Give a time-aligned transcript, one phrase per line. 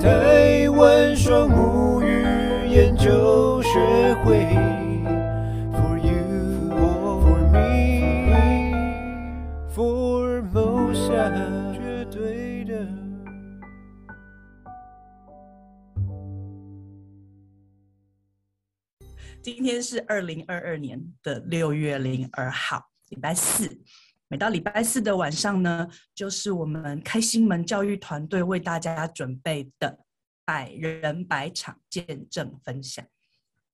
[0.00, 2.22] 台湾双母语
[2.70, 4.46] 研究学会
[5.74, 8.40] ，For you, for me,
[9.74, 12.88] for Mosa，绝对的。
[19.42, 23.82] 今天是二零二二年的六月零二号，礼拜四。
[24.32, 29.98] 每到礼拜四的晚上呢，就是我们开心门教育团队为大家准备的
[30.44, 33.04] 百人百场见证分享。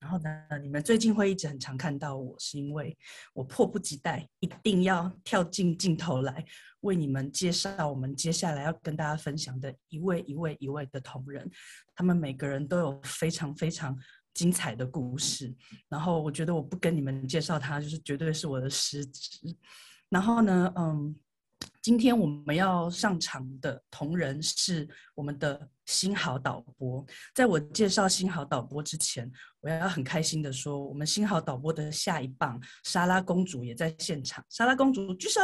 [0.01, 0.30] 然后呢，
[0.63, 2.97] 你们最近会一直很常看到我，是因为
[3.35, 6.43] 我迫不及待，一定要跳进镜头来
[6.80, 11.47] 为你们介绍我们接下来要跟大家分享的一位一位一位的同仁。
[11.95, 13.95] 他们每个人都有非常非常
[14.33, 15.55] 精彩的故事。
[15.91, 19.55] 然后我觉得我不跟你们介绍他，就是绝对是我的失职。
[20.16, 21.15] 然后呢，嗯，
[21.83, 27.05] 今天我们要上场的同仁是我们的新好导播。
[27.34, 34.43] 在我介绍新好导播之前，我要很开心的说，我们新好导播的下一棒莎拉公主也在现场。
[34.49, 35.38] 莎拉公主举手。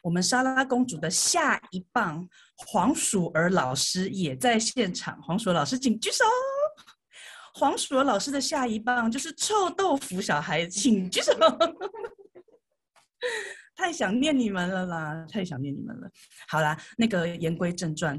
[0.00, 2.24] 我们莎拉公主的下一棒
[2.56, 5.20] 黄鼠儿老师也在现场。
[5.20, 6.24] 黄鼠儿老师，请举手。
[7.54, 11.32] 黄鼠儿老师的下一棒就是臭豆腐小孩，请举手。
[13.76, 15.26] 太想念你们了啦！
[15.28, 16.08] 太想念你们了。
[16.48, 18.18] 好啦，那个言归正传，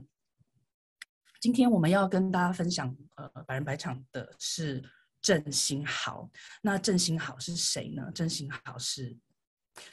[1.40, 4.84] 今天我们要跟大家分享呃百人百场的是
[5.22, 6.30] 郑新豪。
[6.62, 8.12] 那郑新豪是谁呢？
[8.14, 9.16] 郑新豪是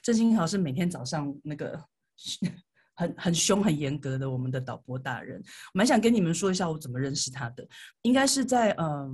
[0.03, 1.81] 郑新豪是每天早上那个
[2.97, 5.41] 很很凶很严格的我们的导播大人。
[5.75, 7.65] 我蛮想跟你们说一下我怎么认识他的，
[8.03, 9.13] 应该是在嗯、呃、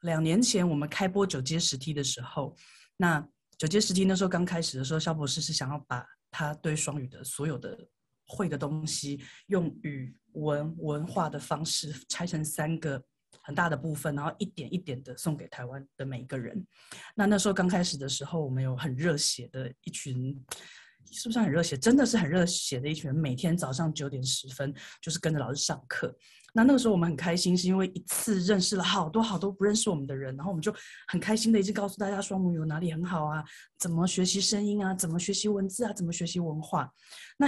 [0.00, 2.56] 两年前我们开播九阶十梯的时候，
[2.96, 3.24] 那。
[3.58, 7.78] 九阶十梯那时候刚开始的时候，萧博士是想要把他对双语的所有的
[8.26, 13.02] 会的东西，用语文文化的方式拆成三个
[13.42, 16.66] 很大的部分，然后一点一点的送给台湾的每一个人。
[17.14, 20.44] 那那时候刚开始的时候，我们有很热血的一群。
[21.12, 21.76] 是不是很热血？
[21.76, 26.12] 真的是很热血的一群，每天早上九点十分就是跟着老师上课。
[26.56, 30.74] 那那个时候我们很开心，是因为一次认识了好多好多不认识我们的人，然后我们就
[31.06, 33.44] 很开心的一直告诉大家双母语有哪里很好啊，
[33.78, 36.90] 怎么学习声音啊，怎么学习文字啊，怎么学习文化。
[37.36, 37.46] 那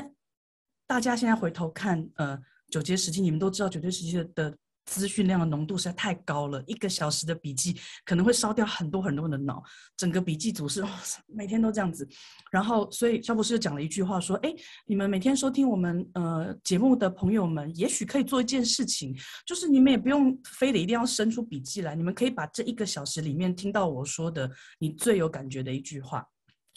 [0.87, 2.39] 大家现在回头看，呃，
[2.71, 4.55] 九阶时期，你们都知道九阶十梯的。
[4.89, 9.63] 资讯量的浓度实在太高了，一个小时的笔记可能会烧掉很多很多的脑。
[9.97, 10.83] 整个笔记组是
[11.29, 12.09] 每天都这样子，
[12.51, 14.53] 然后所以肖博士就讲了一句话说：“哎，
[14.87, 19.15] 你们每天收听我们呃节目的朋友们，也许可以做一件事情，
[19.47, 26.27] 就是你们也不用非得一定要生出笔记来，你们可以把这一个小时里面听到我说的你最有感觉的一句话，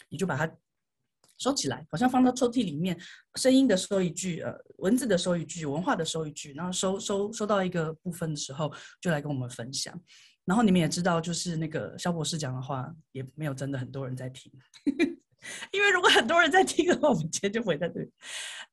[0.08, 0.48] 你就把它。”
[1.42, 2.96] 收起来，好像放到抽屉里面。
[3.34, 6.52] 声音的收一句，呃，文字的收一句，文化的收一句。
[6.52, 10.00] 然后收收收到一个部分的时候，就来跟我们分享。
[10.44, 14.52] 然后你们也知道，就是那个肖博士讲的话，也没有真的很多人在听。
[15.72, 18.10] 因为如果很多人在听的话，我们今天就回在这里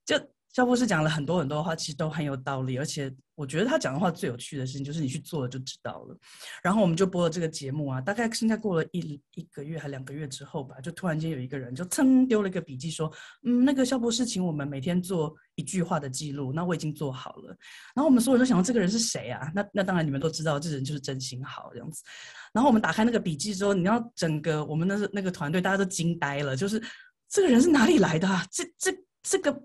[0.06, 0.16] 就。
[0.54, 6.18] 肖博士讲了很多很多话，其实都很有道理，而且我觉得他讲的话最有趣的事情就是你去做了就知道了。
[6.64, 13.12] 然后我们就播了这个节目啊，大概现在过了一一个月还两个月之后吧，就突然间有一个人就噌丢了一个笔记说，
[13.44, 17.56] 嗯，那个肖博士请我们每天做一句话的记录，那我已经做好了。
[17.94, 19.52] 然后我们所有人都想到这个人是谁啊？
[19.54, 22.04] 那那当然你们都知道，这人就是真心好这样子。
[22.52, 26.82] 然后我们打开那个笔记之后，你要整个我们的那个团队大家都惊呆了，就是
[27.30, 28.44] 这个人是哪里来的啊？
[28.52, 29.64] 这这这个。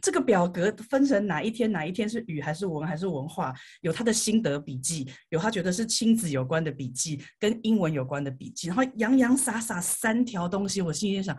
[0.00, 3.54] 这个表格分成哪一天哪一天是语还是文还是文化？
[3.82, 11.36] 有他的心得笔记，有他觉得是亲子有关的笔记，跟英文有关的笔记，然后洋洋洒洒三条东西，我心里想，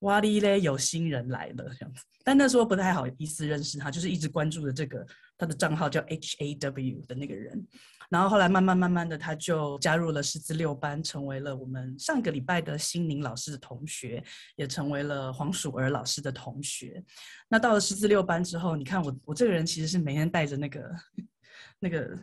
[0.00, 2.02] 哇哩嘞，有新人来了这样子。
[2.24, 5.06] 但那时候不太好意思认识他，就是一直关注的这个
[5.38, 7.66] 他的账号叫 H A W 的那个人。
[8.08, 14.22] 然后后来慢慢慢慢的，他就加入了师资六班，成为了我们上个礼拜的心宁老师的同学，
[14.54, 17.02] 也成为了黄鼠儿老师的同学。
[17.48, 20.94] 那到了师资六班之后，你看我我这个人其实是每天带着那个
[21.80, 22.16] 那个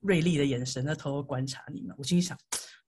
[0.00, 1.94] 锐利的眼神在偷偷观察你们。
[1.96, 2.36] 我心里想，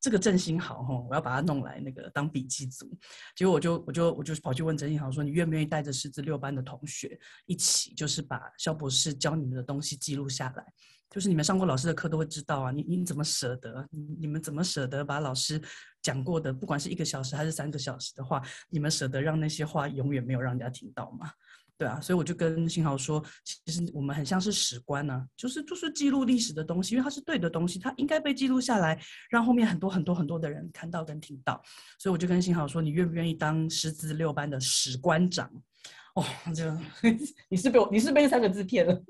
[0.00, 2.88] 这个郑新豪哈，我要把他弄来那个当笔记组。
[3.34, 10.64] 结果我就我就我就跑去问郑新豪说，你愿不愿意带着师资六班的同学一起，就是把肖博士教你们的东西记录下来？
[11.10, 13.88] 就是你们上过老师的课都会知道啊，你你怎么舍得？
[13.90, 15.60] 你你们怎么舍得把老师
[16.02, 21.32] 讲过的，不管是一个小时还是三个小时的话，你们舍得让那些话永远没有让人家听到吗？
[21.78, 31.62] 对啊，所以我就跟新豪说，其实我们很像是史官呢、啊，就是就是记录历史的东西，因为它是对的东西，它应该被记录下来，让后面很多很多很多的人看到跟听到。
[31.96, 35.48] 所以我就跟新豪说，你愿不愿意当师资六班的史官长？
[36.16, 36.64] 哦，就
[37.48, 39.00] 你是被我你是被三个字骗了。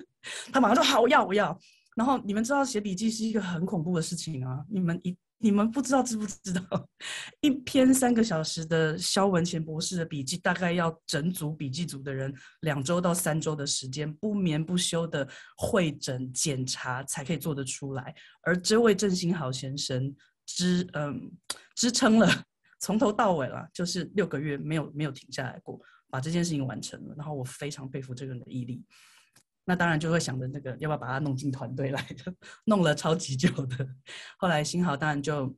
[0.53, 1.59] 他马上说好，我要我要。
[1.97, 4.63] 然后你们知道写笔记是一个很恐怖的事情啊！
[4.71, 6.89] 你们一你们不知道知不知道？
[7.41, 15.27] 一篇三个小时的萧文前博士的笔记，大概要整组笔记组的人两周到三周的时间，不眠不休的
[15.57, 18.15] 会诊检查才可以做得出来。
[18.43, 20.15] 而这位郑新豪先生
[20.45, 21.31] 支嗯
[21.77, 22.29] 支撑了
[22.81, 25.81] 从头到尾了，就是六个月没有没有停下来过，
[26.11, 27.15] 把这件事情完成了。
[27.17, 28.85] 然后我非常佩服这个人的毅力。
[29.69, 32.03] 那当然就会想着那个要不要把他弄进团队来，
[32.65, 33.87] 弄了超级久的。
[34.39, 35.55] 后来新豪当然就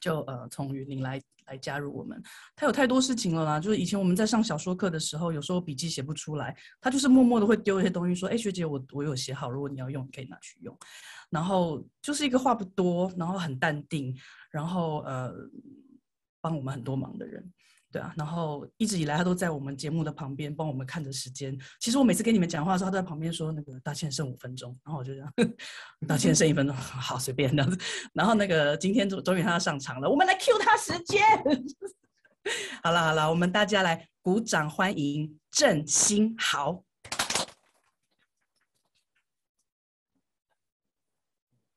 [0.00, 2.18] 就呃从云林来来加入我们。
[2.54, 10.74] 他有太多事情了啦，就是以前我们在上小说课的时候，有时候笔记写不出来，他就是默默的会丢一些东西说：“哎，学姐，我我有写好，如果你要用，你可以拿去用。”
[11.28, 14.16] 然后就是一个话不多，然后很淡定，
[14.50, 15.30] 然后呃
[16.40, 17.52] 帮我们很多忙的人。
[17.96, 21.58] 对啊，然后一直以来他都在我们节目的旁边帮我们看着时间。
[21.80, 25.32] 其实我每次跟你们讲话的时候，他都在旁边说：“那个大倩剩五分钟。”然后我就这样，
[26.06, 27.78] 大倩剩一分钟， 好随便这样子。
[28.12, 31.24] 然后那个今天终终于他要上场了，我们来 cue 他时间。
[32.84, 36.84] 好了好了，我们大家来鼓掌欢迎郑新豪。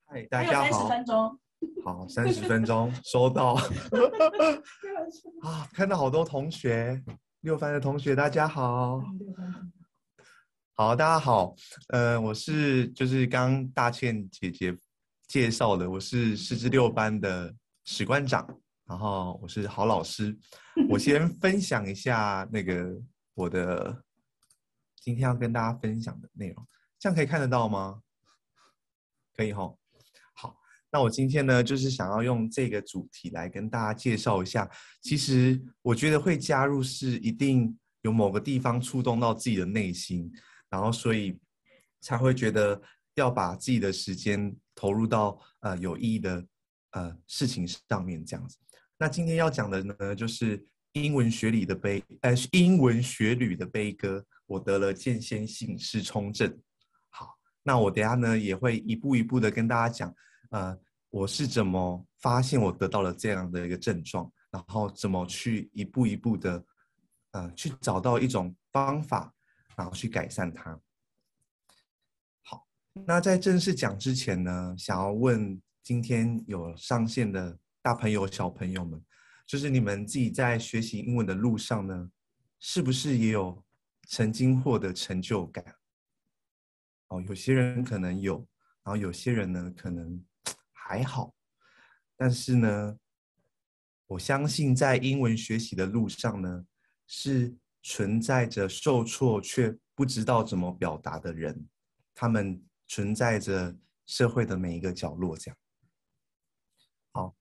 [0.08, 0.70] 嗨，大家好。
[0.70, 1.40] 三十分钟。
[1.84, 3.54] 好，三十分钟 收到。
[5.42, 7.02] 啊，看到好多同学，
[7.42, 9.02] 六班的同学，大家好。
[10.76, 11.56] 好，大家好。
[11.90, 14.78] 呃，我是就是刚大倩姐姐
[15.28, 17.54] 介绍的，我是师资六班的
[17.86, 18.48] 史馆长，
[18.86, 20.38] 然后我是郝老师。
[20.90, 22.90] 我先分享一下那个
[23.34, 24.04] 我的
[24.96, 26.68] 今天要跟大家分享的内容，
[26.98, 28.02] 这样可以看得到吗？
[29.36, 29.78] 可以吼。
[30.92, 34.68] 那我今天呢，就是想要用这个主题来跟大家介绍一下。
[35.02, 40.32] 其实我觉得会加入是一定有某个地方触动到自己的内心，
[40.70, 41.40] 然后所以
[42.02, 42.82] 才会觉得
[43.16, 46.44] 要把自己的时间投入到呃有意义的
[46.92, 48.58] 呃事情上面这样子。
[48.98, 54.26] 那今天要讲的呢，就是英文学里的悲，呃，英文学旅的悲歌。
[54.48, 56.58] 我得了间歇性失聪症。
[57.10, 60.12] 好，那我等下呢也会一步一步的跟大家讲。
[60.50, 60.78] 呃，
[61.12, 66.66] 我是怎么发现我得到了这样的一个症状，然后怎么去一步一步的，
[67.32, 69.32] 呃，去找到一种方法，
[69.76, 70.80] 然后去改善它。
[72.42, 79.00] 好，那在正式讲之前呢，想要问今天有上线的大朋友、小朋友们，
[79.46, 82.10] 就是你们自己在学习英文的路上呢，
[82.60, 83.64] 是不是也有
[84.08, 85.64] 曾经获得成就感？
[87.10, 88.38] 哦，有些人可能有，
[88.84, 90.24] 然后有些人呢，可能。
[90.90, 91.32] 还好，
[92.18, 92.98] 但是呢，
[94.08, 96.66] 我相信在英文学习的路上呢，
[97.06, 101.70] 是存在着受挫却不知道怎么表达的人，
[102.16, 103.78] 他们存在着
[104.08, 105.38] 社会的每一个角落。
[105.38, 105.58] 这样，
[107.12, 107.36] 好，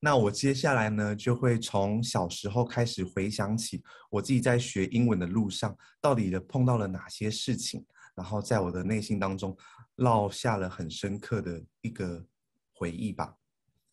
[0.00, 7.84] 那我接下来呢，就会从小时候开始回想起我自己在学英文的路上，到底的碰到了哪些事情，
[8.14, 9.54] 然后在我的内心当中
[9.96, 12.26] 烙下了很深刻的一个。
[12.74, 13.34] 回忆吧。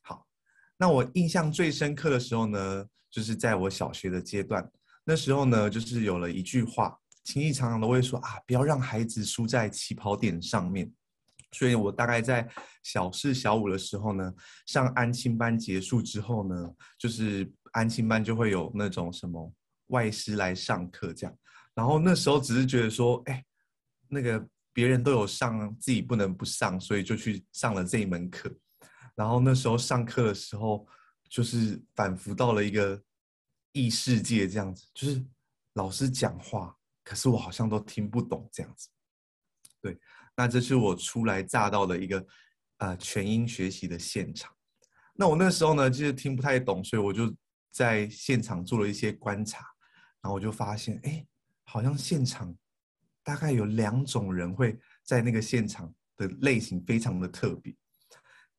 [0.01, 0.28] 好，
[0.78, 4.69] 那我印象最深刻的时候呢，就是在我小学的阶段。
[5.06, 10.92] 那时候呢，就是有了一句话，亲戚常常都会说啊，不要让孩子输在起跑点上面。
[11.54, 12.47] 所以我大概在
[12.83, 14.33] 小四、小五的时候呢，
[14.66, 19.54] 上安亲班结束之后呢，就是安亲班就会有那种什么
[19.88, 21.38] 外师来上课这样。
[21.76, 23.44] 然后那时候只是觉得说，哎，
[24.07, 28.50] 那个别人都有上，自己不能不上，所以就去上了这一门课。
[29.15, 30.87] 然后那时候上课的时候，
[31.30, 33.01] 就是仿佛到了一个
[33.71, 35.23] 异世界这样子，就是
[35.73, 38.89] 老师讲话，可是我好像都听不懂这样子。
[39.80, 39.97] 对，
[40.35, 42.25] 那这是我初来乍到的一个
[42.77, 44.53] 呃全英学习的现场。
[45.13, 47.33] 那我那时候呢，就是听不太懂，所以我就
[47.71, 49.59] 在现场做了一些观察，
[50.21, 51.25] 然后我就发现，哎，
[51.63, 52.56] 好像现场
[53.23, 57.75] 大概有两种人会在那个现场的类型非常的特别。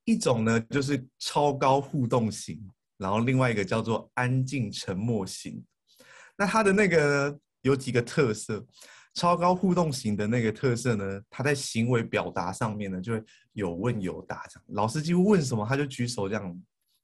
[0.05, 2.61] 一种呢，就是超高互动型，
[2.97, 5.65] 然后另外一个叫做安静沉默型。
[6.37, 8.67] 那它的那个有几个特色，
[9.15, 16.43] 超高互动型的那个特色呢，它在行为表达上面呢，就会有问有答这样，老师几乎问什么他就举手这样，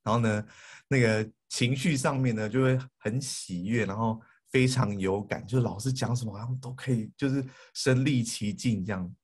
[0.03, 0.45] 然后呢，
[0.89, 9.15] 那个情绪上面呢就会很喜悦，然后非常有感，就是老师讲什么，好像都可以就是身历其境这样。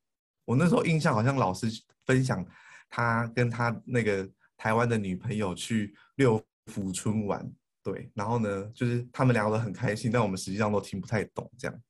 [0.44, 1.66] 我那时候印象好像老师
[2.06, 2.46] 分享。
[2.94, 7.44] 他跟他那个台湾的女朋友去六福村玩，
[7.82, 11.82] 对，然后呢，就是他们聊得很开心，但我们实际上都听不太懂这样。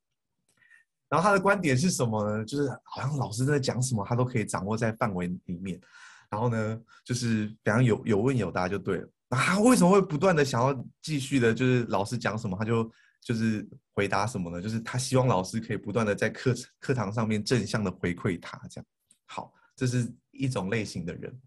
[1.10, 2.42] 然后他的观点是什么呢？
[2.42, 5.78] 就是好像老师在讲什么，他都可以掌握在范围里面。
[6.30, 9.08] 然后呢，就是比方有有问有答就对了。
[9.28, 14.62] 那他为什么会不断的想要继续的，就是老师讲什么他就就是回答什么呢？
[14.62, 18.86] 就是他希望老师可以不断的在课课堂上面正向的回馈他，这样。
[19.26, 21.40] 好，这是一种类型的人。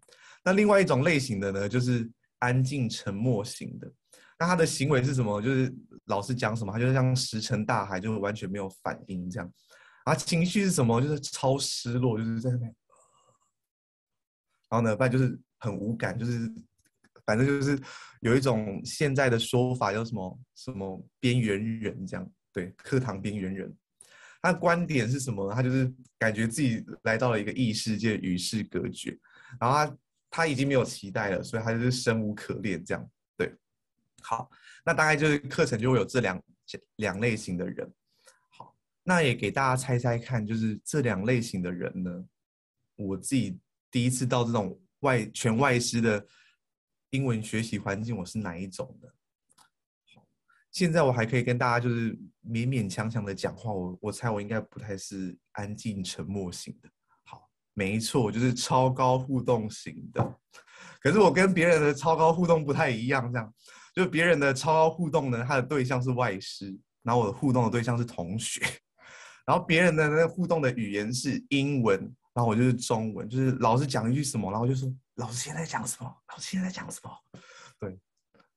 [0.44, 3.92] 那另外一种类型的呢，就是安静沉默型的。
[4.38, 5.42] 那他的行为是什么？
[5.42, 9.52] 就是老师讲什么，他就像石沉大海，就完全没有反应这样。
[10.04, 11.00] 啊，情绪是什么？
[11.02, 12.74] 就是超失落，就是在那边。
[14.70, 16.48] 然后呢，不然就是很无感，就是
[17.26, 17.78] 反正就是
[18.20, 22.30] 有一种现在的说法叫什么什么边缘人这样。
[22.52, 23.76] 对，课堂边缘人。
[24.50, 25.52] 他观点是什么？
[25.52, 29.10] 他就是感觉自己来到了一个异世界，与世隔绝。
[29.60, 29.98] 然后他
[30.30, 33.10] 他已经没有期待了，所以他就是生无可恋这样。
[33.36, 33.54] 对
[34.22, 34.50] 好，
[34.86, 36.42] 那大概就是课程就会有这两
[36.96, 37.92] 两类型的人。
[38.48, 42.24] 好，那也给大家猜猜看，就是这两类型的人呢，
[42.96, 43.58] 我自己
[43.90, 46.26] 第一次到这种外全外师的
[47.10, 49.14] 英文学习环境，我是哪一种的？
[50.78, 52.12] 现在我还可以跟大家就是
[52.46, 56.88] 勉勉强强的讲话，我我猜我应该不太是安静沉默型的。
[57.24, 60.38] 好，没错，就是超高互动型的。
[61.00, 63.52] 可是我跟别人的超高互动不太一样，这样。
[63.92, 68.60] 就别人的超高互动呢，他的对象是外师，然后我的互动的对象是同学，
[69.44, 71.98] 然后别人的那个互动的语言是英文，
[72.32, 77.10] 然后我就是中文，就是老师讲一句什么，然后就说老师现在讲什么，老师现在讲什么，
[77.80, 77.98] 对，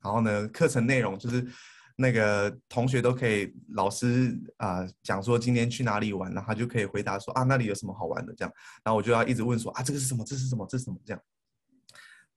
[0.04, 1.48] 然后呢，课程内容就是
[1.96, 10.98] 那个同学都可以，老师啊、讲说今天去哪里玩，然后他就可以回答说啊那里有什么好玩的这样，然后我就要一直问说啊这个是什么，这是什么，这是什么？
[11.06, 11.22] 这样。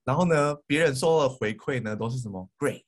[0.04, 2.84] 然后呢，别人收的回馈呢都是什么？Great，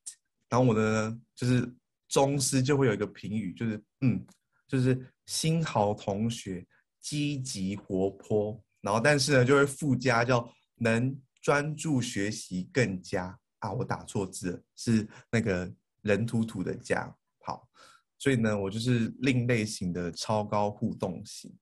[0.49, 1.73] 然后我的呢就是
[2.09, 4.25] 中师就会有一个评语，就是嗯，
[4.69, 6.67] 就是新好同学，
[7.01, 13.39] 积极活泼，然后但是呢就会附加叫能专注学习更加。
[13.61, 15.73] 啊，我打错字了，是那个
[16.07, 17.69] 人土土的家，好，
[18.17, 21.55] 所以呢我就是另类型的超高互动型，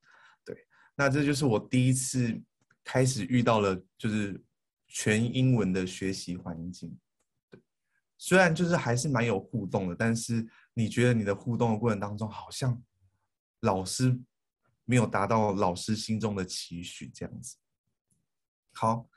[0.44, 0.56] 对，
[0.94, 2.40] 那这就是我第一次
[2.84, 4.40] 开始遇到了就是。
[4.86, 6.96] 全英文的学习环境，
[7.50, 7.60] 对，
[8.16, 12.80] 虽然就是还是蛮有互动的，但是你觉得你的互动的过程当中，好像
[13.62, 14.16] 老师
[14.84, 17.56] 没有达到老师心中的期许这样子。
[18.72, 19.08] 好，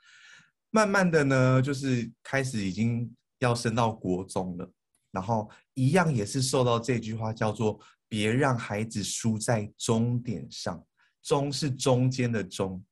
[0.70, 4.72] 慢慢的呢，就是开始已经要升到国中了，
[5.10, 10.84] 然后一样也是受到这句话叫做“别让孩子输在终点上”，
[11.22, 12.82] 终是中间的终。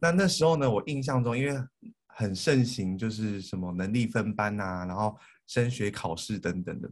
[0.00, 1.60] 那那时候呢，我印象中，因为
[2.06, 6.90] 很盛行，就是什么能力分班呐、啊，然后升学考试等等的，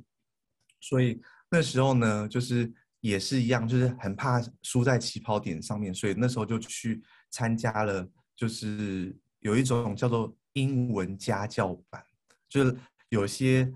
[0.80, 1.20] 所以
[1.50, 12.02] 那时候呢，就是也是一样，就是很怕输在起跑点上面，所以那时候就去参加了，就是有一种叫做英文家教班，
[12.48, 12.76] 就是
[13.08, 13.72] 有些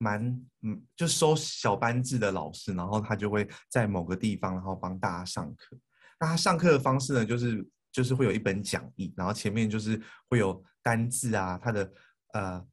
[0.00, 0.20] 蛮
[0.62, 5.78] 嗯，就收小班制的老师，然后他就会在某个地方，然后帮大家上课。
[6.18, 7.64] 那他上课的方式呢，就是。
[7.92, 11.92] 就是会有一本讲义，然后前面就是会有单字啊，它的
[12.34, 12.64] 呃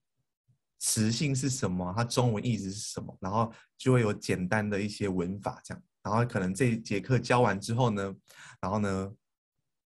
[0.77, 8.13] 词性是什么，它中文意思是什么，然后就会有简单的一些文法这样，然后可能这一节课教完之后呢，
[8.62, 9.12] 然后呢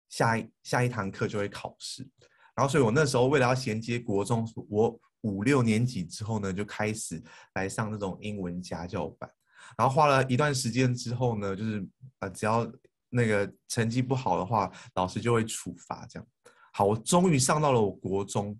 [0.08, 2.08] 下一下一堂课就会考试，
[2.54, 7.22] 然后所以我那时候为了要衔接国中，我五六年级之后呢就开始
[7.54, 9.30] 来上那种英文家教班，
[9.76, 12.70] 然后花了一段时间之后呢，就是啊、呃、只要。
[13.10, 16.06] 那个成绩不好的话，老师就会处罚。
[16.10, 16.28] 这样，
[16.74, 18.54] 好，我终于上到了我国中。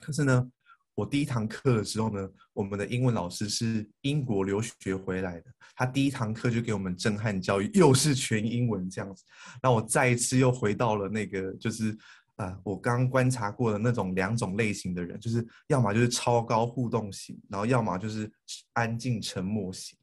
[0.00, 0.46] 可是呢，
[0.94, 9.24] 我第一堂课的时候呢，我们的英文老师是英国留学回来的，他第一堂课就给我们震撼教育，又是全英文这样子。
[9.62, 11.96] 那我再一次又回到了那个，就是
[12.36, 18.30] 啊、呃，我刚刚观察过的那种两种类型的人，就是要么就是超高互动型，然后要么就是
[18.72, 19.98] 安静沉默型。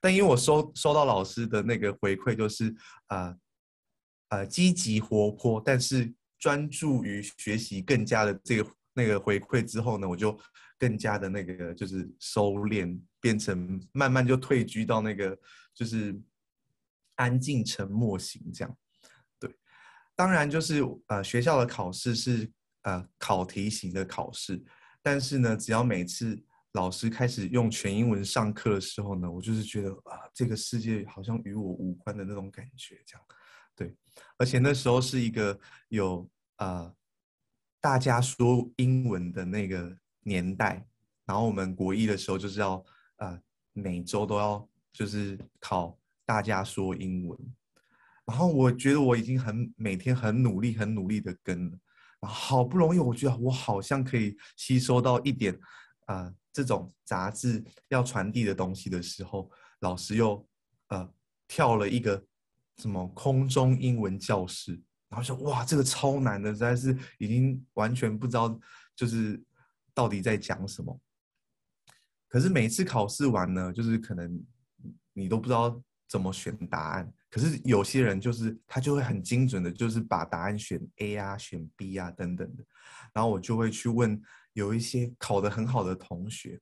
[0.00, 2.74] 但因为我收收到老师的那个回馈，就是
[3.08, 3.36] 呃
[4.28, 10.38] 呃积极活泼，但是专注于学习更加的这个那个回馈之后呢，我就
[10.78, 15.38] 更加的那个就是收敛，变成慢慢就退居到那个
[15.72, 16.20] 就是
[17.14, 18.76] 安静沉默型这样。
[20.16, 22.50] 当然就是呃学校的考试是
[22.82, 24.60] 呃考题型的考试，
[25.00, 26.42] 但是呢，只要每次。
[26.72, 33.26] 老师开始用全英文上课的时候呢，我就是觉得啊，这个世界好像与我无关的那种感觉，这样，
[33.74, 33.96] 对。
[34.36, 35.58] 而且那时候是一个
[35.88, 36.94] 有呃
[37.80, 40.86] 大家说英文的那个年代，
[41.24, 42.84] 然后我们国一的时候就是要
[43.16, 43.40] 呃
[43.72, 47.38] 每周都要就是考大家说英文。
[48.26, 51.78] 然后我觉得我已经很每天很努力、很努力的跟了，
[52.20, 55.56] 然后好不容易，我觉得我好像可以吸收到一点、
[56.08, 60.44] 呃、这种杂志要传递的东西的时候，老师又
[60.88, 61.08] 呃
[61.46, 62.20] 跳了一个
[62.78, 64.72] 什么空中英文教室，
[65.08, 68.58] 然后说哇这个超难的，实在是已经完全不知道
[68.96, 69.40] 就是
[69.94, 71.00] 到底在讲什么。
[72.28, 74.44] 可是每次考试完呢，就是可能
[75.12, 77.12] 你都不知道怎么选答案。
[77.36, 82.64] 可是有些人就是他就会很精准的，就是把答案选 A 啊、选 B 啊等等的，
[83.12, 84.18] 然后我就会去问
[84.54, 86.58] 有一些考得很好的同学，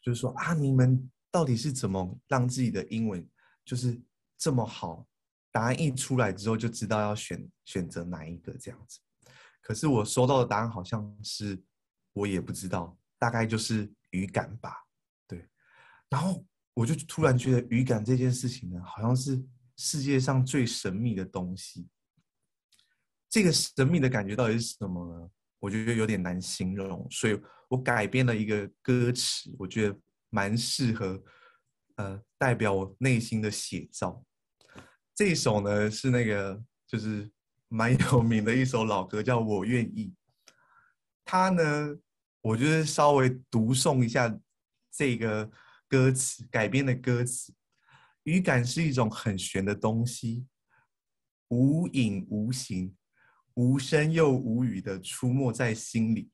[0.00, 3.22] 就是说啊，你们到底是怎么让自己的英文
[3.66, 4.00] 就是
[4.38, 5.06] 这么好？
[5.50, 8.98] 答案一出来之后就知道要选选择哪一个这样子。
[9.60, 11.62] 可是我收到的答案好像是
[12.14, 14.74] 我也不知道，大概就是语感吧，
[15.26, 15.46] 对。
[16.08, 19.38] 然后我就突然觉得语感这件事情呢，好像是。
[19.76, 21.88] 世界上最神秘的东西，
[23.28, 25.30] 这个神秘的感觉到底是什么呢？
[25.58, 29.98] 我觉得有点难形容，所以我改编了一个歌词，我觉得
[30.28, 31.22] 蛮适合，
[31.96, 34.24] 呃，代表我内心的写照。
[35.14, 37.30] 这一首呢是那个就是
[37.68, 40.08] 蛮有名的一首老歌，叫《我愿意》。
[41.24, 41.96] 它呢，
[42.40, 44.36] 我就是稍微读诵一下
[44.90, 45.48] 这个
[45.88, 47.54] 歌词改编的歌词。
[48.24, 50.46] 语感是一种很玄的东西，
[51.48, 52.96] 无影无形、
[53.54, 56.30] 无声又无语的出没在心里。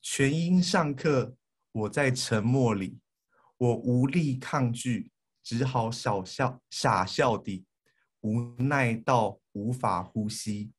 [0.00, 1.36] 全因上课，
[1.72, 2.98] 我在沉默里，
[3.58, 5.10] 我无力抗拒，
[5.42, 7.66] 只好小笑、傻笑地，
[8.20, 10.72] 无奈到无法呼吸，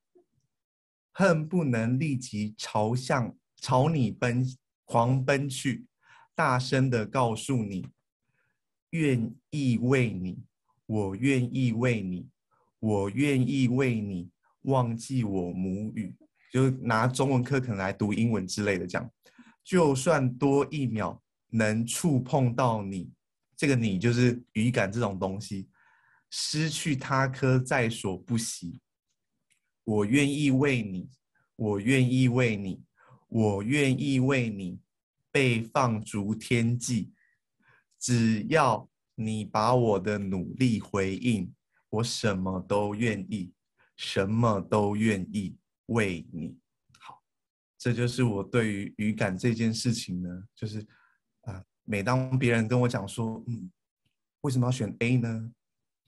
[1.12, 4.44] 恨不能立即朝向朝你奔
[4.86, 5.86] 狂奔去，
[6.34, 7.88] 大声地告诉你。
[8.96, 10.42] 愿意为你，
[10.86, 12.30] 我愿意为你，
[12.80, 14.30] 我愿意为你
[14.62, 16.16] 忘记我母语，
[16.52, 19.12] 就拿中文课可能来读英文之类的，这样，
[19.64, 23.12] 就算多一秒能触碰到你，
[23.58, 25.68] 这个你就是语感这种东西，
[26.30, 28.80] 失去他科在所不惜。
[29.84, 31.10] 我愿意为你，
[31.58, 32.82] 我愿意为你，
[33.28, 34.80] 我愿意为你
[35.32, 37.12] 被放逐天际。
[38.06, 41.52] 只要你把我的努力回应，
[41.90, 43.52] 我什么都愿意，
[43.98, 46.56] 什么都愿意为你。
[47.00, 47.20] 好，
[47.80, 50.86] 这就是我对于语感这件事情呢，就是
[51.42, 53.72] 啊、每当别人跟我讲说，嗯，
[54.42, 55.52] 为什么要选 A 呢？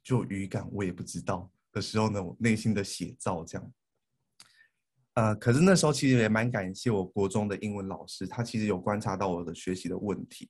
[0.03, 3.73] 就语感我也不知道的时候呢，我内心的写照这样。
[5.15, 10.47] 呃，可是那时候其实也蛮感谢我国中的英文老师，他其实有观察到我的学习的问题。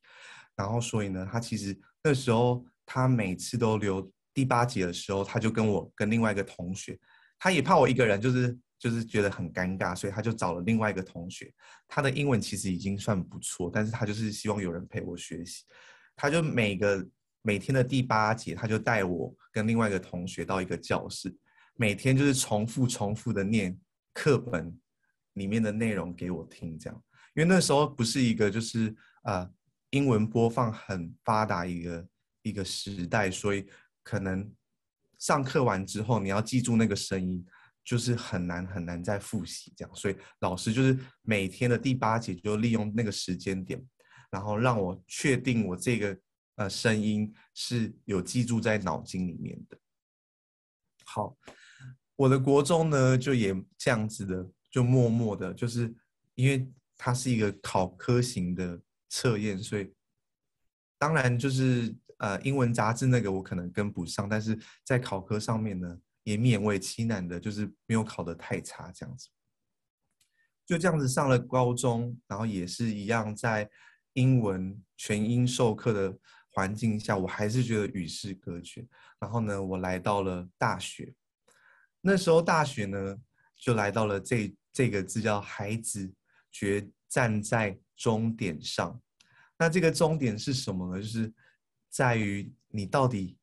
[0.57, 6.99] 然后，所以呢，他其实那时候他每次都留第八节的时候，他就跟我跟另外一个同学，
[7.37, 11.53] 他也怕我一个人就是就是觉得很尴尬，所以他就找了另外一个同学。
[11.87, 15.63] 他的英文其实已经算不错，但是他就是希望有人陪我学习。
[16.15, 17.07] 他就每个
[17.43, 21.31] 每天的第八节，他就带我跟另外一个同学到一个教室，
[21.75, 23.79] 每天就是重复重复的念
[24.11, 24.75] 课本
[25.33, 27.03] 里面的内容给我听，这样。
[27.35, 28.89] 因为那时候不是一个就是
[29.21, 29.41] 啊。
[29.41, 29.56] 呃
[29.91, 32.07] 英文播放很发达一个
[32.41, 33.65] 一个时代，所以
[34.03, 34.53] 可能
[35.17, 37.45] 上课完之后，你要记住那个声音，
[37.85, 39.95] 就是很难很难再复习这样。
[39.95, 43.81] 所以老师就是每天的第八节就利用那个时间点，
[44.29, 46.17] 然后让我确定我这个
[46.55, 49.77] 呃声音是有记住在脑筋里面的。
[51.05, 51.37] 好，
[52.17, 55.95] 我的国中呢就也这样子的，就默默的，就是
[56.35, 58.81] 因为它是一个考科型的。
[59.09, 59.93] 测验，所以
[60.97, 69.29] 当然就是呃，英文杂志那个我可能跟不上，但是在考科上面呢，也勉为其难的，就是没有考得太差这样子。
[70.65, 73.69] 就这样子上了高中，然后也是一样在
[74.13, 76.17] 英文全英授课的
[76.49, 78.85] 环境下，我还是觉得与世隔绝。
[79.19, 81.13] 然后呢，我来到了大学，
[82.01, 83.15] 那时候大学呢，
[83.55, 86.11] 就来到了这这个字叫孩子
[86.51, 89.01] 决站在终点上，
[89.57, 91.01] 那这个终点是什么呢？
[91.01, 91.33] 就是
[91.89, 93.37] 在于你到底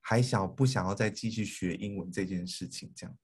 [0.00, 2.92] 还想不想要再继续学英文这件事情。
[2.94, 3.18] 这样，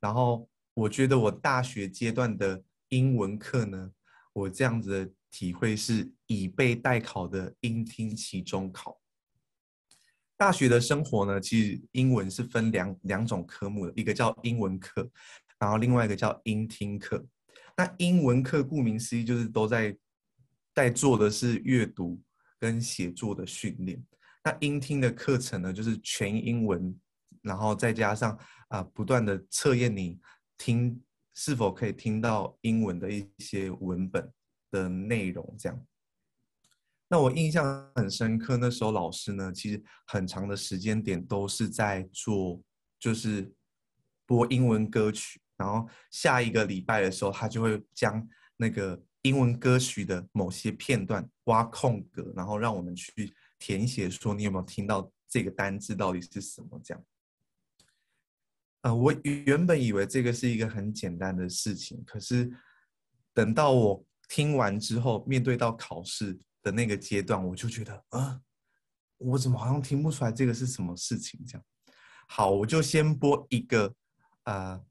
[0.00, 3.92] 然后我觉得我大学阶段的英文课呢，
[4.32, 9.00] 我这样子的体会是以备待考的英听期中考。
[10.36, 15.08] 大学的生活呢，其实英文是分两两种科目的，一个叫英文课，
[15.58, 17.24] 然后另外一个叫英听课。
[17.78, 19.96] 那英文课顾名思义就是都在
[20.74, 22.20] 在做的是阅读
[22.58, 24.04] 跟写作的训练。
[24.42, 26.98] 那英听的课程呢，就是全英文，
[27.40, 28.36] 然后再加上
[28.66, 30.18] 啊、不断的测验你
[30.56, 31.00] 听
[31.34, 34.28] 是否可以听到英文的一些文本
[34.72, 35.86] 的内容，这样。
[37.08, 42.60] 那我印象很深刻，那时候老师呢，其实很长的时间点都是在做，
[42.98, 43.54] 就是
[44.26, 57.04] 播英文歌曲，然后下一个礼拜的时候，他就会将那个英文歌曲的某些片段挖空格，然后让我们去填写，说你有没有听到这个单字到底是什么这样。
[58.82, 59.12] 呃，我
[59.44, 62.50] 原本以为这个是一个很简单的事情，可是
[63.34, 66.38] 等到我听完之后，面对到考试。
[66.60, 68.40] 的那个阶段，我就觉得，啊，
[69.18, 71.40] 我怎么好像听不出来这个是什么事情？
[71.46, 71.64] 这样，
[72.26, 73.94] 好，我就先播一个，
[74.42, 74.84] 呃，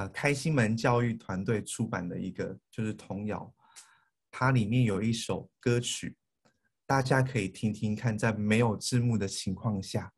[0.00, 3.52] 呃，开心门教育团队出版的一个就是童谣，
[4.30, 6.16] 它里面有一首歌曲，
[6.86, 10.10] 大家可以听听看，在没有字幕的情况下，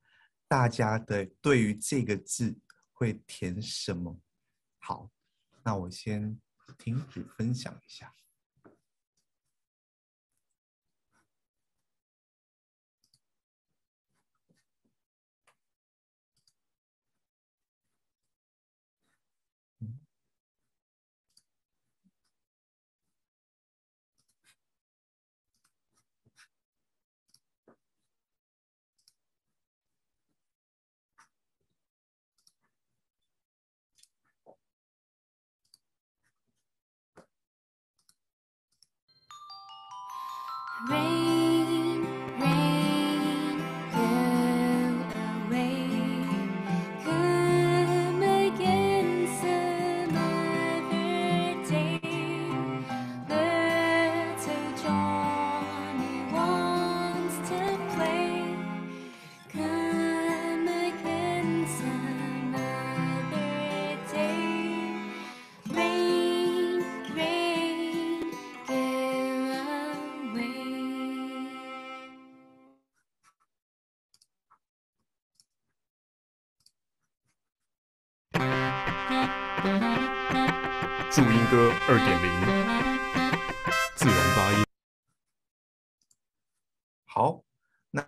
[0.47, 2.57] 大家的对于这个字
[2.93, 4.17] 会填什么？
[4.79, 5.11] 好，
[5.65, 6.39] 那我先
[6.79, 8.15] 停止分享一下。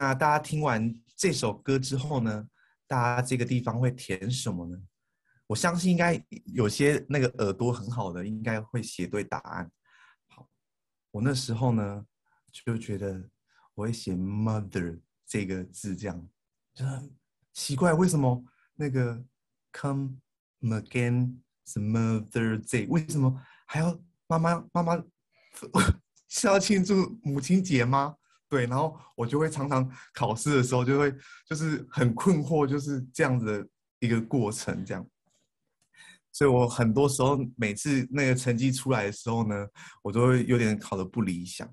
[0.05, 2.47] 那大家听完这首歌之后呢，
[2.87, 4.79] 大家这个地方会填什么呢？
[5.47, 9.71] 我相信应该有些那个耳朵很好的，应该会写对答案。
[10.27, 10.47] 好，
[11.11, 12.05] 我那时候呢
[12.53, 13.31] 就觉得
[13.75, 16.29] 我会写 mother 这个字，这样
[16.75, 17.11] 就很
[17.55, 19.25] 奇怪，为什么那个
[19.73, 20.19] come
[20.61, 21.39] again？
[21.65, 22.87] 什么 Mother Day？
[22.89, 25.03] 为什么还要妈妈妈妈
[26.29, 28.17] 是要庆祝母亲节吗？
[28.49, 31.13] 对，然后我就会常常考试的时候就会
[31.49, 33.69] 就是很困惑，就是这样子的
[34.01, 35.07] 一个过程，这样。
[36.33, 39.67] 所以我很多时候每次那个成绩出来的时候呢，
[40.03, 41.69] 我都会有点考得不理想。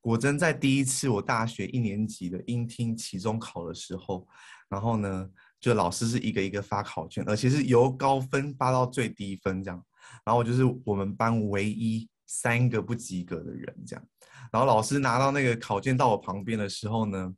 [0.00, 4.26] 果真在第一次我大学一年级的英听期中考的时候，
[4.68, 5.28] 然后呢。
[5.58, 9.82] 就老师是一个一个发考卷，而且是由高分发到最低分这样，
[10.22, 14.06] 然后我就是我们班唯一三个不及格的人这样，
[14.52, 17.34] 然后老师拿到那个考卷到我旁边的时候呢，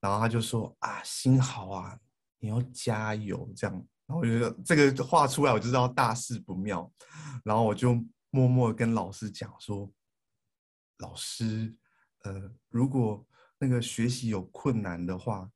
[0.00, 1.98] 然后他就说啊，幸好啊，
[2.38, 3.74] 你要加油这样，
[4.06, 6.90] 然后我觉得这个画出来我就知道大事不妙，
[7.44, 7.94] 然后我就
[8.30, 9.92] 默默跟老师讲说，
[10.98, 11.76] 老师，
[12.24, 13.26] 呃，如果
[13.58, 15.50] 那个学习有困难的话。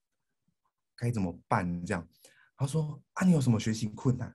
[0.99, 1.85] 该怎么办？
[1.85, 2.09] 这样，
[2.57, 4.35] 他说啊，你有什么学习困难？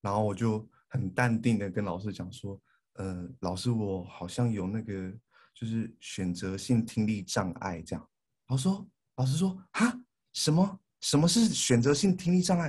[0.00, 2.58] 然后我就很淡定的跟老师讲说，
[2.94, 5.12] 呃，老师，我好像有那个
[5.54, 8.08] 就是选择性听力障碍这样。
[8.46, 9.92] 然后说，老师说，哈，
[10.32, 10.80] 什么？
[11.00, 12.68] 什么是选择性听力障碍？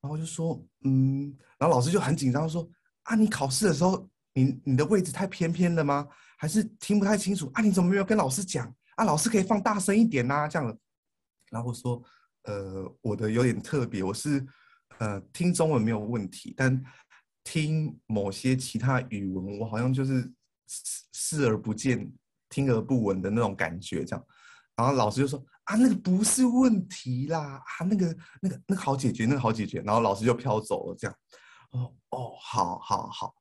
[0.00, 2.68] 然后我就说，嗯，然后老师就很紧张说，
[3.04, 6.06] 啊，你考试的时候，你你的位置太偏偏了吗？
[6.36, 7.50] 还是听不太清楚？
[7.54, 8.66] 啊，你怎么没有跟老师讲？
[8.96, 10.76] 啊，老师可以放大声一点呐，这样的。
[11.50, 12.02] 然后说。
[12.44, 14.42] 呃，我的有点特别，我是
[14.96, 16.82] 呃听中文没有问题，但
[17.50, 20.32] 听某些其他语文，我好像就是
[21.12, 22.08] 视而不见、
[22.48, 24.24] 听而不闻的那种感觉，这样。
[24.76, 29.80] 然后老师就说啊，那个不是问题啦，啊，那个那个那个好解决，那个好解决。
[29.80, 31.16] 然后老师就飘走了，这样。
[31.72, 33.34] 哦哦，好好好，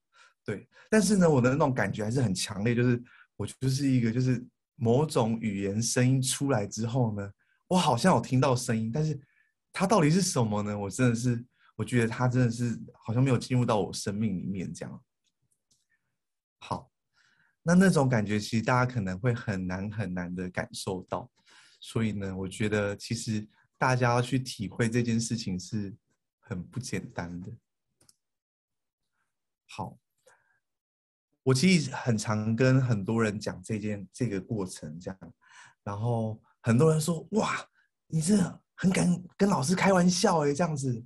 [0.43, 0.67] 对。
[0.89, 2.99] 但是呢，我的那种感觉还是很强烈，就是
[3.35, 4.43] 我就是一个，就是
[4.75, 7.29] 某种语言声音出来之后呢。
[7.67, 9.19] 我好像有听到声音，但是
[9.71, 10.75] 它到底是什么呢？
[10.75, 11.45] 我真的是，
[11.79, 15.01] 我觉得他真的是好像没有进入到我生命里面这样。
[16.57, 16.91] 好，
[17.63, 21.31] 那那种感觉其实大家可能会很难很难的感受到，
[21.79, 25.95] 所以呢，我觉得其实大家要去体会这件事情是
[26.41, 27.49] 很不简单的。
[29.69, 29.97] 好，
[31.43, 35.33] 我其实很常跟很多人讲这件这个过程，这样，
[35.81, 37.55] 然后很多人说：“哇，
[38.07, 38.35] 你这
[38.75, 41.01] 很敢跟老师开玩笑诶，这样子。”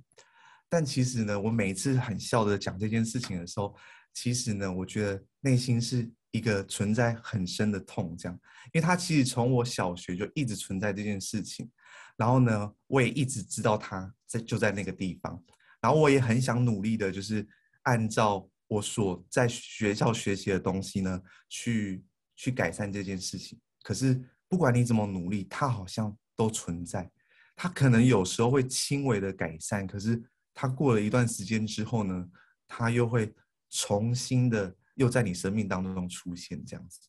[0.74, 3.72] 但其实呢，我每次很笑的讲这件事情的时候，
[4.12, 8.36] 其实呢，我觉得内心是一个存在很深的痛，这样，
[8.72, 11.70] 因为他其实从我小学就一直存在这件事情，
[12.16, 15.40] 然后呢，我也一直知道他在就在那个地方，
[15.80, 17.46] 然后我也很想努力的，就是
[17.82, 18.50] 按照。
[18.66, 22.02] 我所在学校学习的东西呢，去
[22.34, 23.60] 去改善这件事情。
[23.82, 27.08] 可是不管你怎么努力，它好像都存在。
[27.54, 30.20] 它可能有时候会轻微的改善，可是
[30.54, 32.26] 它过了一段时间之后呢，
[32.66, 33.34] 它又会
[33.68, 37.00] 重新的又在你生命当中出现这样子。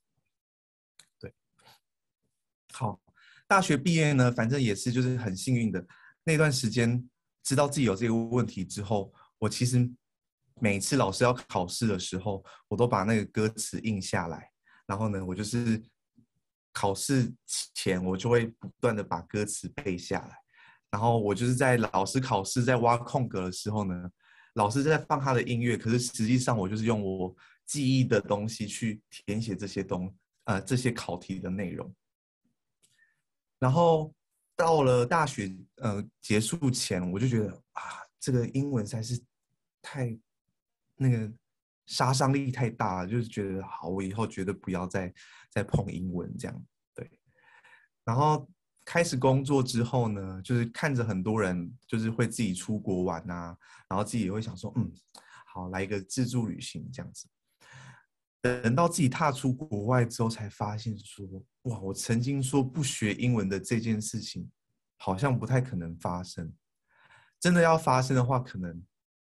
[1.19, 1.33] 对，
[2.73, 2.99] 好，
[3.47, 5.87] 大学毕业呢，反正也是就是很幸运的
[6.23, 7.07] 那段时间，
[7.43, 9.89] 知道自己有这个问题之后，我其实。
[10.61, 14.49] 每次老师要考试的时候，我都把那个歌词印下来，
[14.85, 15.83] 然后呢，我就是
[16.71, 17.29] 考试
[17.73, 20.37] 前我就会不断的把歌词背下来，
[20.95, 24.09] 然后我就是在老师考试在挖空格的时候呢，
[24.53, 31.93] 老师在放他的音乐，可是实际上我就是用我记忆的东西去填写这些东呃这些考题的内容，
[33.59, 34.13] 然后
[34.55, 37.81] 到了大学呃结束前，我就觉得啊，
[38.17, 39.21] 这个英文实在是
[39.81, 40.17] 太。
[40.97, 41.29] 那个
[41.87, 45.13] 杀伤力太大了，就是觉得好，我以后绝对不要再
[45.49, 46.65] 再碰英文这样。
[46.93, 47.19] 对，
[48.05, 48.49] 然后
[48.85, 53.57] 开始工作之后呢，就是看着很多人就是会自己出国玩啊，
[53.89, 54.89] 然后自己也会想说，嗯，
[55.47, 57.27] 好，来一个自助旅行这样子。
[58.41, 61.27] 等到自己踏出国外之后，才发现说，
[61.63, 64.49] 哇，我曾经说不学英文的这件事情，
[64.97, 66.53] 好像不太可能发生。
[67.39, 68.81] 真的要发生的话，可能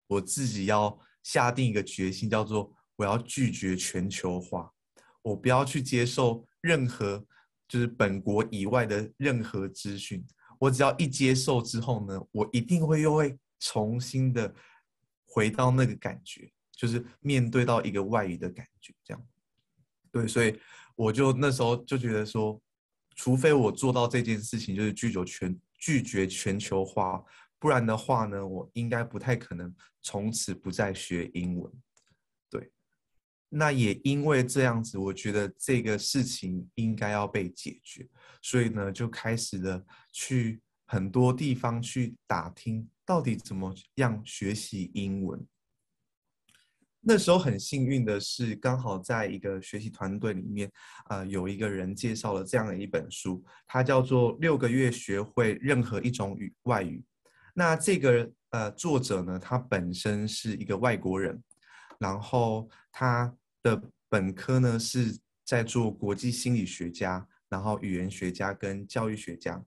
[0.06, 0.98] 我自己要。
[1.24, 4.72] 下定一个决心，叫做我要拒绝全球化，
[5.20, 7.22] 我不要去接受任何
[7.68, 10.24] 就是本国以外的任何资讯。
[10.58, 14.52] 我只要一接受之后呢，我一定会又会重新的
[15.24, 19.26] 回到那个感觉，就是面对到一个外语的感觉，这样。
[20.10, 20.58] 对，所以
[20.96, 22.60] 我就那时候就觉得说，
[23.14, 27.22] 除非我做到这件事情，就是拒绝全拒绝全球化。
[27.60, 31.72] 不然的话呢，我应该不太可能从此不再学英文。
[33.48, 38.06] 那也因为这样子，我觉得这个事情应该要被解决，
[38.42, 45.46] 所以呢，就开始了去很多地方去打听，到底怎么样学习英文。
[47.00, 50.70] 那时候很幸运的是，刚好在一个学习团队里面，
[51.08, 56.98] 呃，有一个人介绍了这样的一本书，它叫做《六个月学会任何一种语外语》。
[57.54, 61.42] 那这个呃作者呢，他本身是一个外国人，
[61.98, 63.32] 然后他
[63.62, 69.64] 的本科呢是在做国际心理学家，然后语言学家跟教育学家。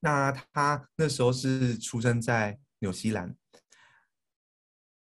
[0.00, 3.36] 那他那时候是出生在纽西兰，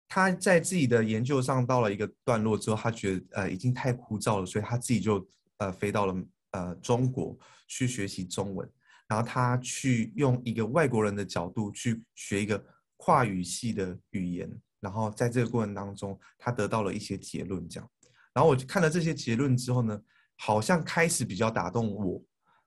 [0.07, 7.35] 他在自己的研究上到了一个段落之后，他觉得呃已经太枯燥了，所以他自己就呃飞到了呃中国
[7.67, 8.71] 去学习中文。
[9.07, 12.63] 然后他去用一个外国人的角度去学一个
[12.97, 17.89] 跨语系的语言，然后在这个过程当中，他得到了一些结论，这样。
[18.33, 20.01] 然后我看了这些结论之后呢，
[20.35, 22.23] 好像开始比较打动我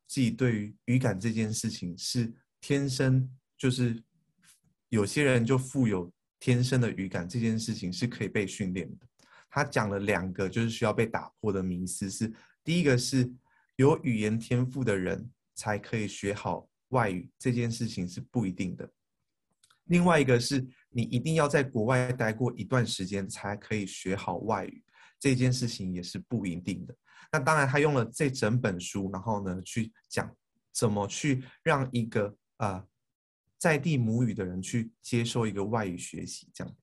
[0.07, 4.03] 自己对于语感这件事情是天生，就是
[4.89, 9.07] 有些人就富有天生的语感这件事情是可以被训练的。
[9.51, 12.33] 他讲了两个就是需要被打破的迷思，是
[12.65, 13.31] 第一个是
[13.77, 15.31] 有语言天赋的人。
[15.55, 18.91] 才可以学好外语这件事情是不一定的。
[19.85, 24.83] 另外一个是你一定要在国外待过一段时间才可以学好外语，
[25.19, 26.95] 这件事情也是不一定的。
[27.33, 30.31] 那当然，他用了这整本书，然后呢去讲
[30.73, 32.87] 怎么去让一个、呃、
[33.59, 36.77] 在地母语的人去接受一个外语学习，这样。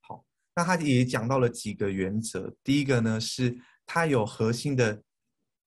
[0.00, 0.24] 好，
[0.56, 2.56] 那他也讲到了几个原则。
[2.64, 5.02] 第一个呢是他有核心的。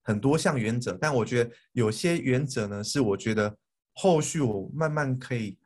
[0.04, 3.54] 很多项原则，但我觉得有些原则呢，是我觉得
[3.92, 5.60] 后续我慢慢可以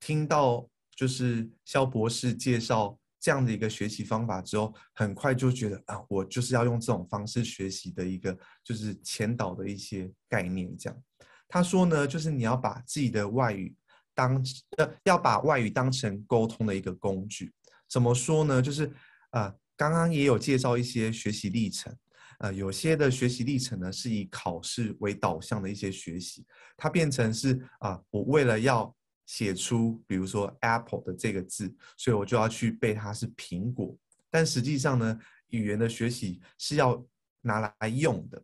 [0.00, 10.74] 听到，就是肖博士介绍这样的一个学习方法之后，很快就觉得啊，我就是要用这种方式学习的一个，就是前导的一些概念。
[10.76, 11.02] 这样，
[11.46, 13.76] 他说呢，就是你要把自己的外语
[14.14, 14.42] 当
[14.78, 17.52] 呃，要把外语当成沟通的一个工具。
[17.88, 18.62] 怎么说呢？
[18.62, 18.90] 就是
[19.30, 21.94] 啊，刚刚也有介绍一些学习历程。
[22.38, 28.94] 呃，有些的学习历程呢是以考试为导向的一些学习，它变成是啊、呃，我为了要
[29.30, 33.96] 写出比如说 Apple 的这个字，所以我就要去背它是苹果。
[34.28, 35.16] 但实际上呢，
[35.50, 37.06] 语言的学习是要
[37.42, 38.42] 拿来用的。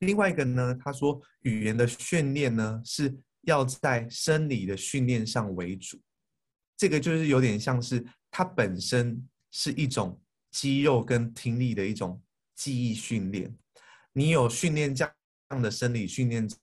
[0.00, 6.00] 另外一个呢，他说语言的训练呢是要在生理的训练上为主，
[6.76, 12.20] 这个就是有点像是它本身是一种肌肉跟听力的一种
[12.56, 13.56] 记忆训练。
[14.12, 15.08] 你有训练这
[15.50, 16.56] 样的生理训练之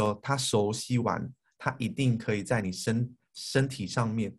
[0.00, 1.28] 后，他熟悉完，
[1.58, 4.34] 他一定可以在你身身体上面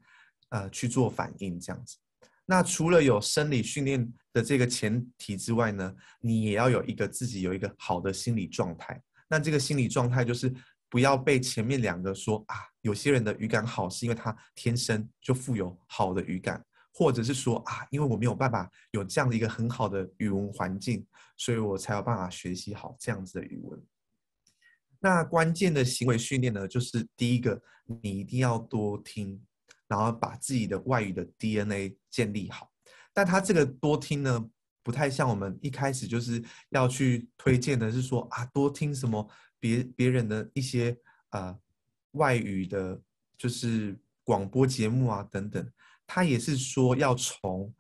[0.49, 1.97] 呃去做反应这样子。
[2.45, 9.01] 那除了有生理训练的这个前提之外呢，你也要有一个自己有一个好的心理状态。
[9.27, 10.53] 那这个心理状态就是
[10.89, 23.77] 不要被前面两个说啊，有些人的语感好是因为他天生就富有好的语感，或者是说啊，因为我没有办法有这样的一个很好的语文环境，所以我才有办法学习好这样子的语文。
[24.99, 27.61] 那关键的行为训练呢，就是第一个，
[28.01, 29.41] 你一定要多听。
[29.89, 32.69] 然后把自己的外语的 DNA 建立好，
[33.13, 34.49] 但他这个多听呢，
[34.83, 39.25] 不太像我们一开始就是要去推荐的，是说啊，多听什么
[39.61, 40.93] 别别人的一些
[41.29, 41.57] 呃
[42.11, 43.01] 外语的，
[43.37, 45.71] 就是广播节目啊等等。
[46.05, 47.73] 他也是说要从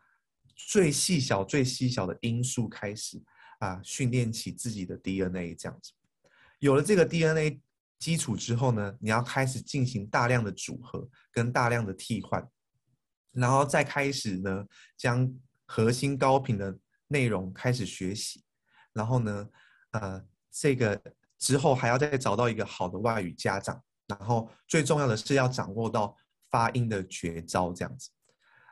[0.55, 3.21] 最细小、最细小的因素开始
[3.59, 5.91] 啊，训练起自己的 DNA，这样子。
[6.59, 7.61] 有了这个 DNA。
[7.99, 12.47] 基础之后呢，你要开始进行大量的组合跟大量的替换，
[13.31, 14.63] 然后再开始呢，
[14.95, 15.27] 将
[15.65, 18.43] 核心高频的内容开始学习，
[18.93, 19.49] 然后呢，
[19.93, 21.01] 呃，这个
[21.39, 26.15] 之后还要再找到一个好的外语家长，然后最重要的是要掌握到
[26.51, 28.11] 发音的绝招，这样子，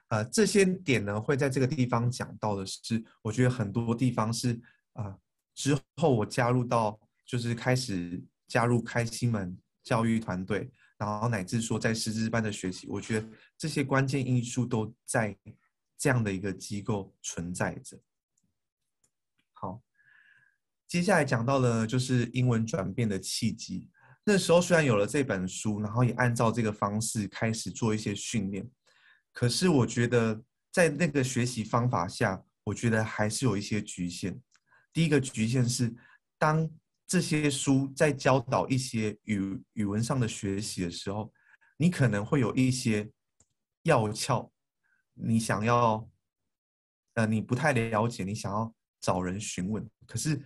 [0.09, 4.61] 呃，这些点呢会在这个地方讲到的是，我觉得很多地方是
[4.93, 5.17] 啊、
[5.55, 8.23] 之后我加入到就是开始。
[8.47, 15.35] 加入开心门教育团队，然后乃至说在师资班的学习，我觉得这些关键因素都在
[15.97, 17.99] 这样的一个机构存在着。
[19.53, 19.81] 好，
[20.88, 23.89] 接下来讲到了就是英文转变的契机。
[24.23, 28.69] 那时候虽然有了这本书，然后也按照这个方式开始做一些训练，
[29.33, 30.39] 可是我觉得
[30.71, 34.39] 在那个学习方法下，我觉得还是有一些局限。
[34.93, 35.91] 第一个局限是
[36.38, 36.69] 当。
[37.07, 41.31] 这些书在教导一些语语文上的学习的时候，
[41.77, 43.11] 你可能会有一些
[43.83, 44.49] 要窍，
[45.13, 46.09] 你想要，
[47.13, 49.87] 呃，你不太了解，你想要找人询问。
[50.07, 50.41] 可是，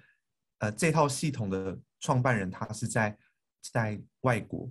[0.58, 3.18] 呃，这套系统的创办人他是在
[3.72, 4.70] 在外国，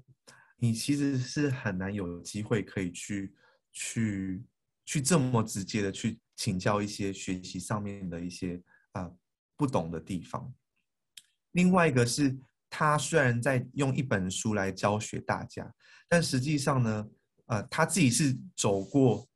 [0.56, 3.34] 你其实是很难有机会可以去
[3.72, 4.44] 去
[4.84, 9.10] 去这么直接的去请教一些学习上面的一些啊、
[9.56, 10.52] 不懂的地方。
[11.58, 12.38] 另外一个是，
[12.70, 15.68] 他虽然在用一本书来教学大家，
[16.08, 17.04] 但实际上呢，
[17.46, 19.28] 呃，他自己是走过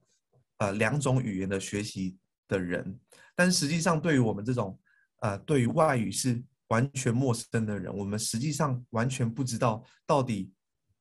[0.59, 2.97] 呃两种语言的学习的人，
[3.35, 4.79] 但实际上对于我们这种
[5.23, 10.53] 呃对于外语是完全陌生的人，我们实际上完全不知道到底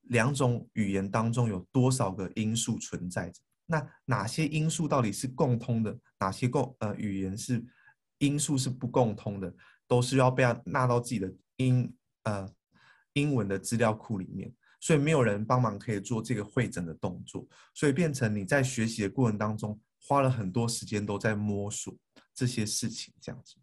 [0.08, 3.40] 两种语言当中有多少个因素存在着。
[3.68, 5.96] 那哪些因素到底是共通的？
[6.20, 7.64] 哪些共呃语言是
[8.18, 9.54] 因素是不共通的？
[9.92, 12.50] 都是要被纳到自己的英呃
[13.12, 14.50] 英文的资料库里面，
[14.80, 21.94] 所以没有人帮忙可以做这个会诊的动作，所以变成你在学习的过程当中花了很多时间都在摸索
[22.34, 23.58] 这些事情，这样子，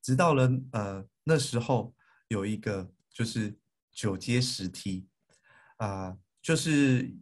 [0.00, 1.92] 直到了呃那时候
[2.28, 3.58] 有一个就是
[3.90, 5.08] 九阶十梯
[5.78, 7.12] 啊、就是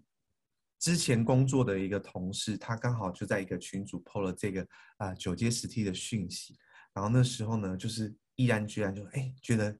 [0.79, 6.55] 之前工作的一个同事，他刚好就在一个群组 po 了这个啊、九阶十梯的讯息。
[6.94, 9.76] 然后那时候呢，就是毅然决然就哎，觉得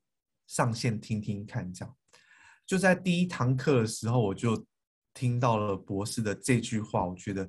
[0.46, 1.96] 上线听听看这样。
[2.66, 4.66] 就在第一堂课的时候，我就
[5.12, 7.48] 听到了博士的这句话，我觉得，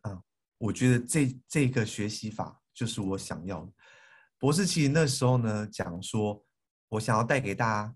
[0.00, 0.20] 啊，
[0.58, 3.72] 我觉得这这个学习法就是我想要的。
[4.38, 6.44] 博士其实那时候呢讲说，
[6.88, 7.94] 我想要带给大家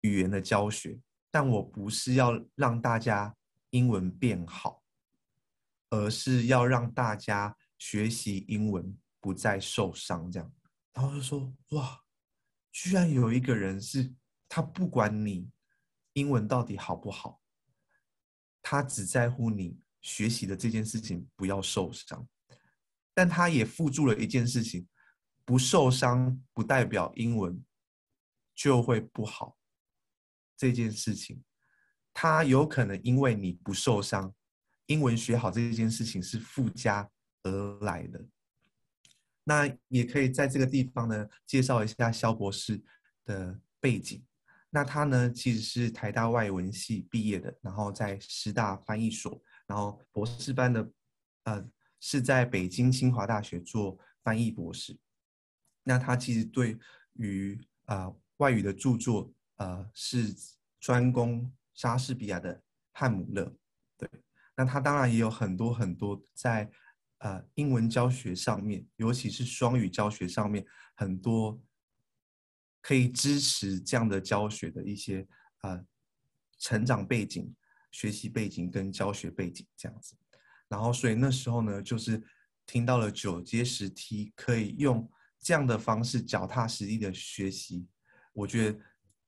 [0.00, 0.98] 语言的教学，
[1.30, 3.36] 但我不是要让大家
[3.70, 4.82] 英文变好，
[5.90, 8.98] 而是要让大家学习英文。
[9.22, 10.52] 不再受伤，这样，
[10.94, 12.02] 然后就说：“哇，
[12.72, 14.12] 居然有一个人是，
[14.48, 15.48] 他不管你
[16.14, 17.40] 英文到底好不好，
[18.60, 22.28] 他只在乎你学习的这件事情不要受伤。
[23.14, 24.88] 但他也附注了一件事情：
[25.44, 27.64] 不受伤不代表英文
[28.56, 29.56] 就会不好。
[30.56, 31.44] 这件事情，
[32.12, 34.34] 他有可能因为你不受伤，
[34.86, 37.08] 英文学好这件事情是附加
[37.44, 38.26] 而来的。”
[39.44, 42.82] 那也可以在这个地方呢介绍一下肖博士
[43.24, 44.24] 的背景。
[44.70, 50.90] 那他呢其实是台大外文系毕业的，然后在师大翻译所，然后博士班的
[51.44, 51.68] 呃
[52.00, 54.98] 是在北京清华大学做翻译博士。
[55.84, 56.78] 那他其实对
[57.14, 60.34] 于啊、呃、外语的著作呃是
[60.80, 62.54] 专攻莎士比亚的
[62.92, 63.44] 《汉姆勒》。
[63.98, 64.08] 对，
[64.56, 66.70] 那他当然也有很多很多在
[67.22, 70.64] 呃英文教学上面，尤其是双语教学上面，
[70.94, 71.60] 很多
[72.80, 75.26] 可以支持这样的教学的一些
[75.62, 75.84] 呃
[76.58, 77.54] 成长背景、
[77.90, 80.16] 学习背景跟教学背景这样子。
[80.68, 82.22] 然后，所以那时候呢，就是
[82.66, 85.10] 听到了九阶十梯可以用
[85.40, 87.86] 这样的方式脚踏实地的学习，
[88.32, 88.78] 我觉得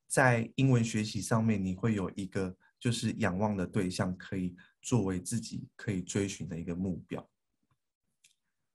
[0.07, 2.57] 在英文学习上面，你会有一个。
[2.81, 7.27] 就是仰望的对象，可以作为自己可以追寻的一个目标。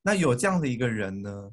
[0.01, 1.51] 那有这样的一个人呢，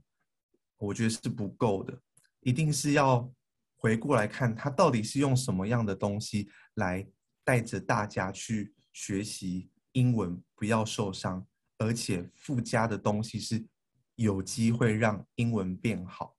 [0.78, 2.01] 我觉得是不够的，
[2.40, 3.30] 一定是要
[3.76, 7.07] 回过来看他到底是用什么样的东西来
[7.44, 11.47] 带着大家去学习英文，不要受伤，
[11.78, 13.66] 而且附加的东西是
[14.14, 16.36] 有机会让英文变好。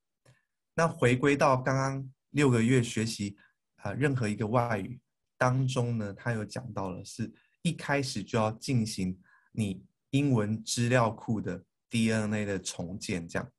[0.76, 3.36] 那回归到刚刚六个月学习
[3.78, 5.00] 啊，任何一个外语。
[5.40, 7.32] 当中呢，他有讲到了，是
[7.62, 9.20] 一开始就要进行
[9.52, 13.52] 你英文资料库的 DNA 的重建，这样。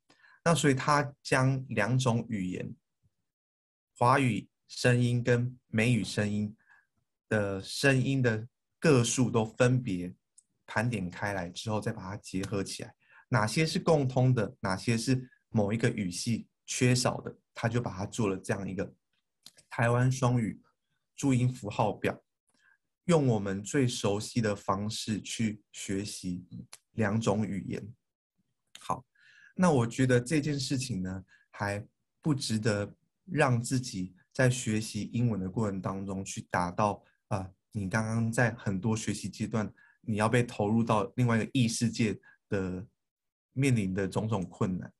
[0.44, 2.74] 那所以他将两种语言，
[3.96, 6.56] 华语声音跟美语声音
[7.28, 8.48] 的声音的
[8.78, 10.14] 个数都分别
[10.66, 12.94] 盘点开来之后，再把它结合起来，
[13.28, 18.94] 哪些是共通的，哪些是某一个语系缺少的，他就把它做了这样一个
[19.68, 20.60] 台湾双语。
[21.16, 22.22] 注音符号表，
[23.06, 26.46] 用我们最熟悉的方式去学习
[26.92, 27.92] 两种语言。
[29.60, 31.84] 那我觉得这件事情呢，还
[32.22, 32.94] 不值得
[33.24, 39.68] 让自己在学习英文的过程当中去达到啊、你刚刚在很多学习阶段，
[40.00, 42.16] 你要被投入到另外一个异世界
[42.48, 42.86] 的
[43.52, 44.92] 面临的种种困难。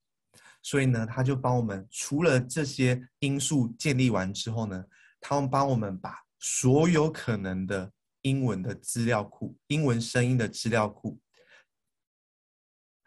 [0.62, 4.84] 所以呢，他就帮我们除了这些因素建立完之后呢。
[5.20, 11.18] 他们帮我们把所有可能的英文的资料库、英文声音的资料库，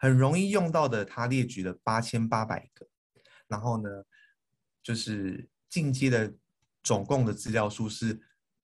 [0.02, 2.84] 很容易用到的，他列举了八千八百个。
[3.46, 3.88] 然后呢，
[4.82, 6.34] 就是进阶的
[6.82, 8.20] 总共的资料数是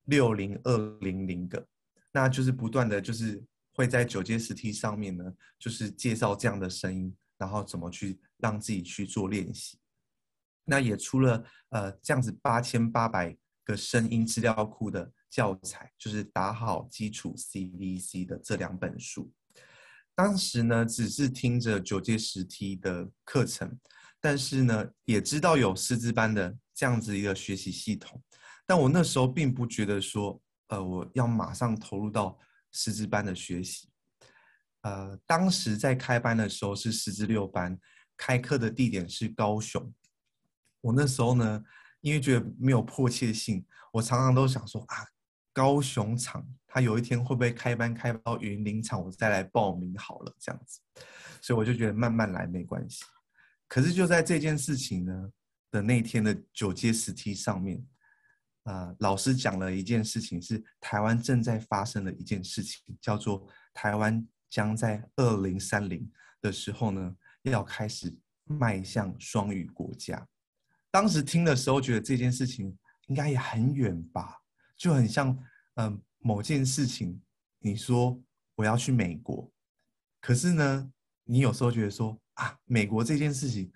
[0.06, 1.64] 六零二零零个。
[2.10, 3.40] 那就是不断的就是
[3.72, 9.78] 会在九阶十梯上面呢，就是介绍这样的声音，然后怎么去让自己去做练习。
[10.64, 19.30] 那也出了呃这样子八千八百个声音资料库的教材，就是打好基础 CVC 的这两本书。
[20.18, 23.78] 当时呢，只是听着九阶十梯的课程，
[24.20, 28.20] 但是呢，也知道有师资班的这样子一个学习系统。
[28.66, 32.36] 但我那时候并不觉得说，呃，我要马上投入到
[32.72, 33.88] 师资班的学习。
[34.80, 37.78] 呃，当时在开班的时候是师资六班，
[38.16, 39.94] 开课的地点是高雄。
[40.80, 41.62] 我那时候呢，
[42.00, 44.96] 因为觉得没有迫切性，我常常都想说啊，
[45.52, 50.80] 高雄场他有一天会不会开班开到云林场，我再来报名好了这样子，
[51.40, 53.04] 所以我就觉得慢慢来没关系。
[53.66, 55.32] 可是就在这件事情呢
[55.70, 57.78] 的那天的九阶十梯上面，
[58.64, 70.26] 啊、呃，老师讲了一件事情，是台湾正在发生的一件事情，叫做台湾将在二零三零的时候呢，要开始迈向双语国家。
[70.90, 72.74] 当时听的时候，觉得这件事情
[73.08, 74.38] 应该也很远吧，
[74.78, 75.36] 就很像，
[75.74, 77.20] 嗯、某件事情，
[77.58, 78.18] 你说
[78.54, 79.52] 我要去美国，
[80.20, 80.90] 可是呢，
[81.24, 83.70] 你有时候觉得说啊，美国这件事情，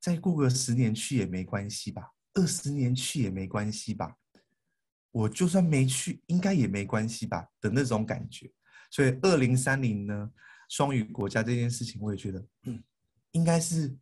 [0.00, 4.16] 再过个十年去也没关系吧，二十年去也没关系吧，
[5.12, 8.50] 我就算没去，应该也没关系吧的那种感觉。
[8.90, 10.30] 所以二零三零呢，
[10.68, 12.82] 双语国家这件事情，我也觉得，嗯，
[13.30, 13.96] 应该是。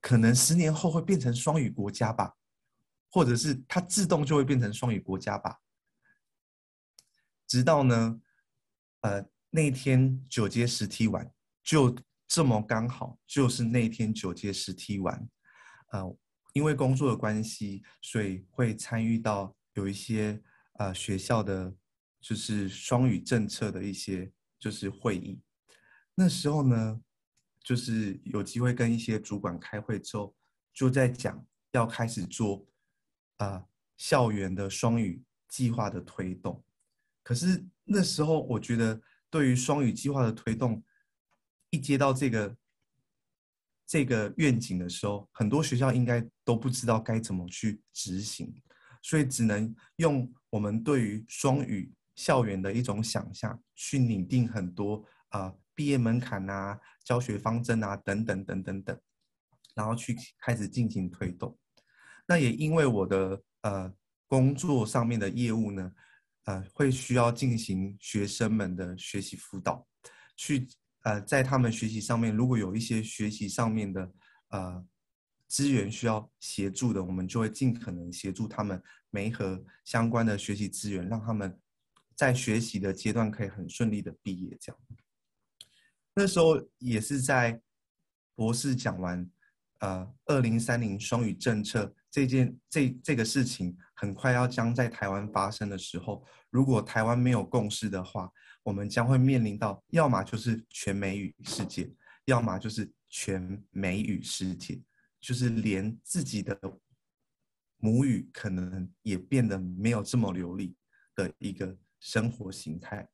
[0.00, 2.36] 可能十年后会变成双语国家吧，
[3.14, 5.60] 或者是它自动就会变成双语国家吧。
[7.46, 8.20] 直到呢，
[9.02, 11.96] 呃，那天九阶十梯完，就
[12.26, 15.28] 这么刚好，就是那天九阶十梯完，
[15.92, 16.18] 呃，
[16.54, 20.42] 因为工作的关系，所以会参与到有一些
[20.80, 21.72] 呃学校的，
[22.20, 25.40] 就是双语政策的一些就是会议。
[26.16, 27.00] 那时候呢。
[27.66, 30.36] 就是有机会跟一些主管开会之后，
[30.74, 31.42] 就在讲
[31.72, 32.62] 要开始做
[33.38, 33.64] 啊、
[33.96, 36.64] 校园的双语计划的推动。
[37.22, 40.82] 可是那时候我觉得，对于双语计划的推动，
[41.70, 42.56] 一接到这个
[43.86, 48.54] 这个愿景的时候，很多学校应该都不知道该怎么去执行，
[49.02, 59.00] 所以只能用我们对于双语校园的一种想象，去拟定很多啊、毕业门槛啊、教学方针啊等等等等等，
[59.74, 61.58] 然后去开始进行推动。
[62.26, 63.94] 那也因为我的呃
[64.26, 65.92] 工作上面的业务呢，
[66.44, 69.86] 呃会需要进行学生们的学习辅导，
[70.36, 70.66] 去
[71.02, 74.12] 呃在他们学习上面如果有一些学习上面的
[74.48, 74.86] 呃
[75.48, 81.58] 资源需要协助的，我们就会尽可能协助他们媒合相关的学习资源，让他们。
[82.16, 84.80] 在学习的阶段可以很顺利的毕业，这样。
[86.14, 87.60] 那时候也是在
[88.36, 89.28] 博士讲完，
[89.80, 98.30] 呃，二零三零双语政策这件这这个事情很快要将在台湾发生的时候，如果台湾没有共识的话，
[98.62, 101.92] 我们将会面临到要么就是全美语世界，
[102.26, 104.80] 要么就是全美语世界，
[105.20, 106.56] 就是连自己的
[107.78, 110.76] 母语可能也变得没有这么流利
[111.16, 111.76] 的一个。
[112.00, 113.08] 生活形态，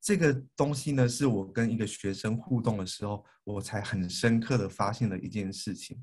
[0.00, 6.02] 这个东西呢，是我跟一个学生互动的时候，我才很深刻的发现了一件事情。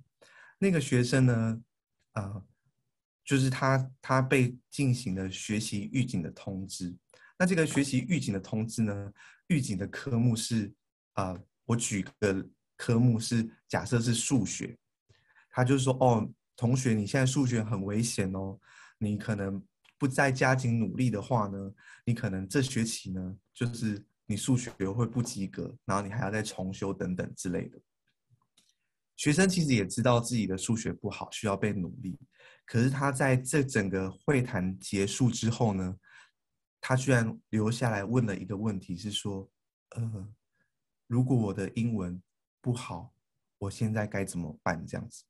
[0.62, 1.62] 那个学生呢，
[2.14, 2.46] 呃，
[3.26, 6.96] 就是他他被进行了学习预警的通知。
[7.40, 9.12] 那这个学习预警的通知呢，
[9.48, 10.72] 预警的科目是
[11.14, 11.36] 啊、
[11.66, 12.48] 我举个
[12.78, 14.78] 科目是假设是数学，
[15.50, 18.60] 他就是说，哦，同学，你现在数学很危险哦，
[19.00, 19.62] 你可能。
[19.98, 21.72] 不再加紧努力的话呢，
[22.06, 27.80] 你可能这学期呢，就是你数学会不及格，然后你还要再重修等等之类的。
[29.22, 32.18] 学生其实也知道自己的数学不好，需要被努力。
[32.66, 35.96] 可是他在这整个会谈结束之后呢，
[36.80, 39.48] 他居然留下来问了一个问题，是说：
[39.92, 40.28] 呃，
[41.06, 42.20] 如果我的英文
[42.62, 43.14] 不好，
[43.60, 44.84] 我现在该怎么办？
[44.88, 45.24] 这样子，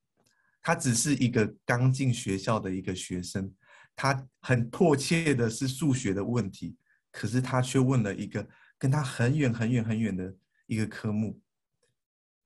[0.62, 3.54] 他只是一个刚进学校的一个学生。
[3.94, 6.78] 他很迫切的是数学的问题，
[7.12, 10.34] 可是他却问了一个跟他很远很远很远的
[10.68, 11.38] 一个科目。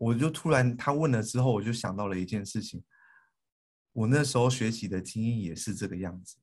[0.05, 2.83] 我就突然他问了之后，我就想到了一件事情。
[3.91, 6.37] 我那时候学习的经验也是这个样子，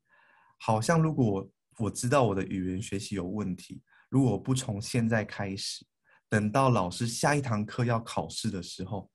[0.59, 1.49] 好像如果
[1.79, 5.87] 我知道我的语言学习有问题，如果不从现在开始，
[6.29, 9.09] 等到老师下一堂课要考试的时候，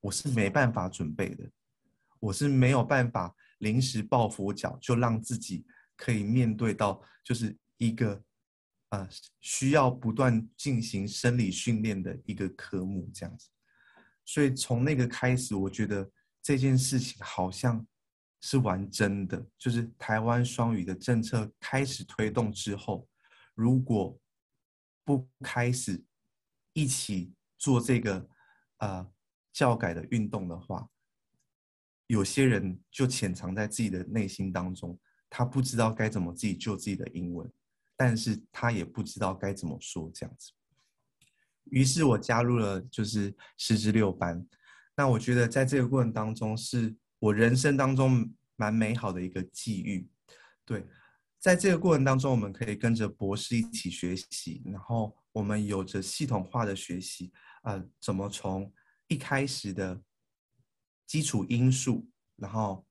[0.00, 1.50] 我是没办法准备的，
[2.20, 3.34] 我是没有办法。
[3.58, 8.22] 临时抱佛脚，就让自己可以面对到，就是一个，
[8.90, 9.08] 呃，
[9.40, 13.48] 需要不断进行生理训练的一个科目这样子。
[14.28, 16.06] 所以从那个开始，我觉得
[16.42, 17.84] 这件事情好像
[18.42, 19.42] 是玩真的。
[19.56, 23.08] 就是台湾双语的政策开始推动之后，
[23.54, 24.20] 如果
[25.02, 26.04] 不开始
[26.74, 28.28] 一起做这个，
[28.80, 29.10] 呃，
[29.50, 30.86] 教改的运动的话，
[32.08, 35.00] 有些人就潜藏在自己的内心当中，
[35.30, 37.50] 他不知道该怎么自己救自己的英文，
[37.96, 40.52] 但是他也不知道该怎么说这样子。
[41.70, 44.46] 于是我加入了就是师资六班，
[44.96, 50.08] 那我觉得在这个过程当中，是我人生当中蛮美好的一个际遇。
[50.64, 50.86] 对，
[51.38, 58.72] 在这个过程当中，我们可以跟着博士一起学习，然后我们有着系统化的学习，呃，怎么从
[59.06, 60.00] 一开始的。
[61.08, 62.06] 基础音素，
[62.36, 62.86] 然后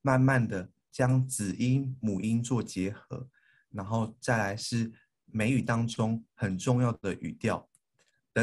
[0.00, 3.28] 慢慢的将子音母音做结合，
[3.68, 4.90] 然后再来是
[5.26, 7.68] 美语当中很重要的语调，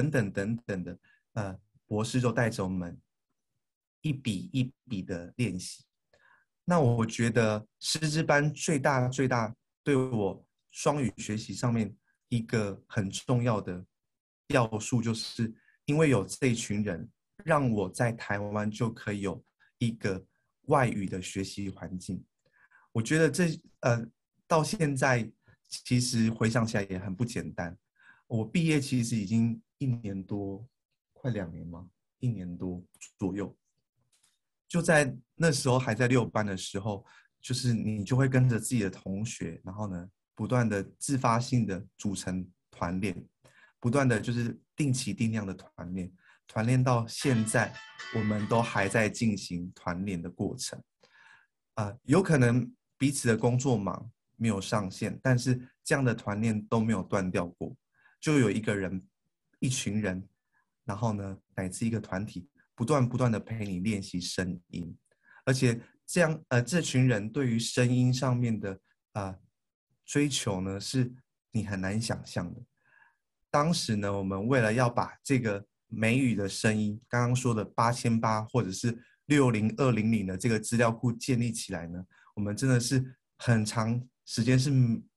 [0.10, 1.00] 等等等等的，
[1.34, 3.00] 呃，博士就带着我们
[4.02, 5.84] 一笔一笔的练习。
[6.64, 11.96] 那我觉得师资班最大最大对我双语学习上面
[12.30, 13.86] 一个很重要的
[14.50, 15.54] 要素，就是
[15.86, 17.10] 因为有这一群人。
[17.46, 19.42] 让我在台湾就可以有
[19.78, 20.26] 一个
[20.64, 22.22] 外语的学习环境。
[22.92, 23.46] 我觉得这
[23.82, 24.04] 呃，
[24.48, 25.32] 到现在
[25.70, 27.78] 其实回想起来也很不简单。
[28.26, 30.68] 我毕业其实已经一年多，
[31.14, 31.88] 快两年吗？
[32.20, 32.84] 一年多
[33.18, 33.56] 左右。
[34.68, 37.06] 就在那时候还在六班的时候，
[37.40, 43.26] 就是你就会跟着自己的同学，然后呢，不断的自发性的组成团练，
[43.80, 46.12] 不断的就是定期定量的团练。
[46.48, 47.74] 团练到现在，
[48.16, 50.82] 我们都还在进行团练的过程。
[51.76, 57.76] 啊、有可能彼此的工作忙没有上线，但是这样的团练都没有断掉过。
[58.20, 59.06] 就有一个人、
[59.60, 60.28] 一群人，
[60.86, 64.98] 然后呢，乃至一个团体，不断不断的陪你练习声音，
[65.46, 68.72] 而且这样呃，这群人对于声音上面的
[69.14, 69.40] 啊、呃、
[70.06, 71.14] 追求呢，是
[71.52, 72.62] 你很难想象的。
[73.50, 82.06] 当时呢，我们为了要把这个美语的声音，刚刚说的八千八或者是六零二零零的这个资料库建立起来呢，
[82.36, 84.70] 我们真的是很长时间是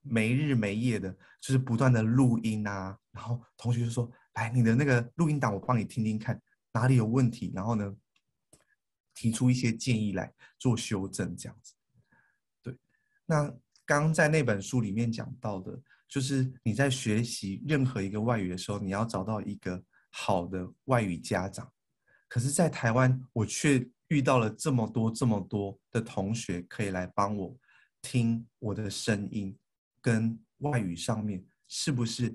[0.02, 4.10] 没日没夜的，就是不断的录音啊，然后同学就说
[4.40, 6.40] ：“哎，你的那个录音档我帮你听听看，
[6.72, 7.94] 哪里有问题？”然后呢，
[9.14, 11.74] 提出一些建议来做修正，这样子。
[12.62, 12.74] 对，
[13.26, 13.44] 那
[13.84, 15.78] 刚刚在那本书里面讲到的，
[16.08, 21.70] 就是你在学习任何一个外语的时候，你要找到一个好的外语家长。
[22.26, 27.54] 可是，在台湾，我却遇到了这么多、这么多的同学，可以来帮我
[28.00, 29.54] 听我的声音，
[30.00, 32.34] 跟外语上面是不是、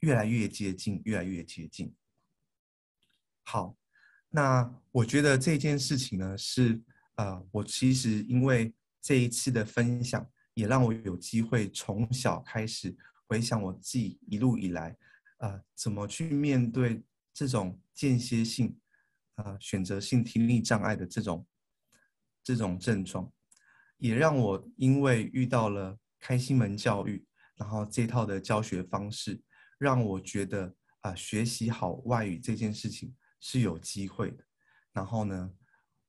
[0.00, 1.94] 越来越接近，越来越接近。
[3.44, 3.76] 好，
[4.28, 6.82] 那我觉得这件事情呢，是
[7.16, 14.96] 呃，我其实因为这一次的分享，也让我有机会从小开始回想我自己一路以来，
[15.38, 17.02] 呃，怎么去面对。
[17.38, 18.80] 这种间歇性，
[19.34, 21.46] 呃，选择性听力障碍的这种
[22.42, 23.30] 这种症状，
[23.98, 27.22] 也让我因为遇到了开心门教育，
[27.56, 29.38] 然后这套的教学方式，
[29.78, 34.44] 让我觉得啊、学习好外语这件事情是有机会的。
[34.92, 35.50] 然后呢，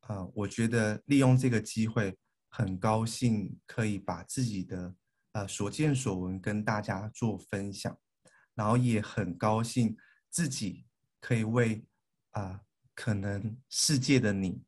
[0.07, 2.17] 呃，我觉得利用这个机会，
[2.49, 4.95] 很高兴可以把自己的
[5.33, 7.97] 呃所见所闻跟大家做分享，
[8.55, 9.95] 然后也很高兴
[10.29, 10.85] 自己。
[11.19, 11.83] 可以为
[12.31, 12.61] 啊、
[12.93, 14.63] 可能世界的你，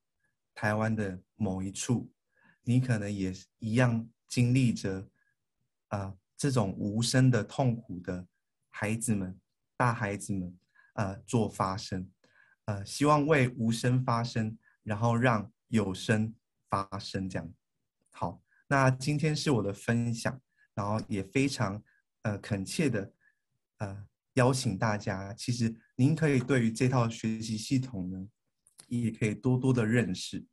[0.56, 2.12] 台湾的某一处，
[2.64, 5.08] 你可能也一样经历着
[5.90, 8.28] 啊、这种无声的痛苦的
[8.80, 9.38] 孩子们、
[9.76, 10.58] 大孩子们、
[10.94, 12.10] 呃、做发声，
[12.64, 16.34] 呃，希望为无声发声，然后让有声
[16.70, 17.54] 发声，这样。
[18.12, 20.42] 好，那今天是我的分享，
[20.74, 21.84] 然后也非常
[22.22, 23.12] 呃恳切的
[23.80, 24.06] 呃。
[24.36, 28.28] 邀请大家，其实您可以对于这套学习系统呢，
[28.88, 30.46] 也可以多多的认识。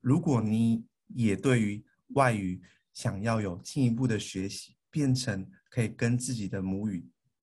[0.00, 2.62] 如果你也对于外语
[2.94, 7.06] 想要有进一步的学习，变成可以跟自己的母语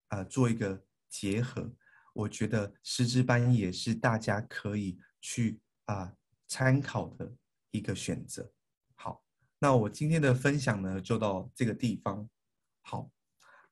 [0.10, 1.72] 啊、做一个结合，
[2.14, 6.14] 我觉得师资班也是大家可以去啊、呃、
[6.48, 7.32] 参考的
[7.72, 8.52] 一个选择。
[8.96, 9.24] 好，
[9.60, 12.30] 那我今天的分享呢就到这个地方。
[12.82, 13.10] 好，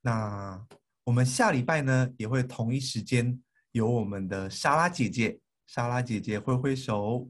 [0.01, 0.67] 那。
[1.05, 3.39] 我们下礼拜呢也会同一时间
[3.73, 7.29] 有我们的莎拉姐姐，莎拉姐姐挥挥手，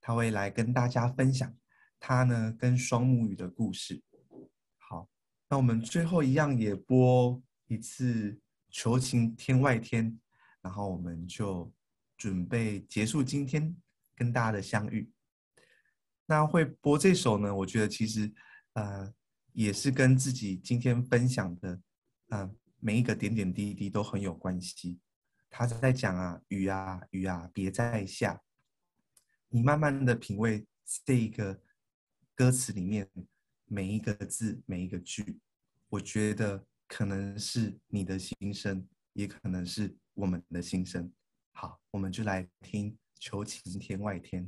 [0.00, 1.52] 她会来跟大家分享
[1.98, 4.00] 她呢跟双母语的故事。
[4.78, 5.08] 好，
[5.48, 8.32] 那我们最后一样也播一次
[8.68, 10.12] 《求情天外天》，
[10.60, 11.72] 然后我们就
[12.16, 13.74] 准备结束今天
[14.14, 15.10] 跟大家的相遇。
[16.26, 18.32] 那会播这首呢，我觉得其实
[18.74, 19.12] 呃
[19.52, 21.80] 也是跟自己今天分享的
[22.28, 22.56] 嗯。
[22.82, 24.98] 每一个点点滴滴都很有关系。
[25.50, 28.40] 他在讲啊，雨啊，雨啊，别再下。
[29.50, 30.66] 你慢慢的品味
[31.04, 31.60] 这一个
[32.34, 33.06] 歌词里面
[33.66, 35.38] 每一个字，每一个句，
[35.90, 41.10] 我觉得可能是你的心声，也可能是我们的心声。
[41.52, 44.44] 好，我们就来听《求情天外天》。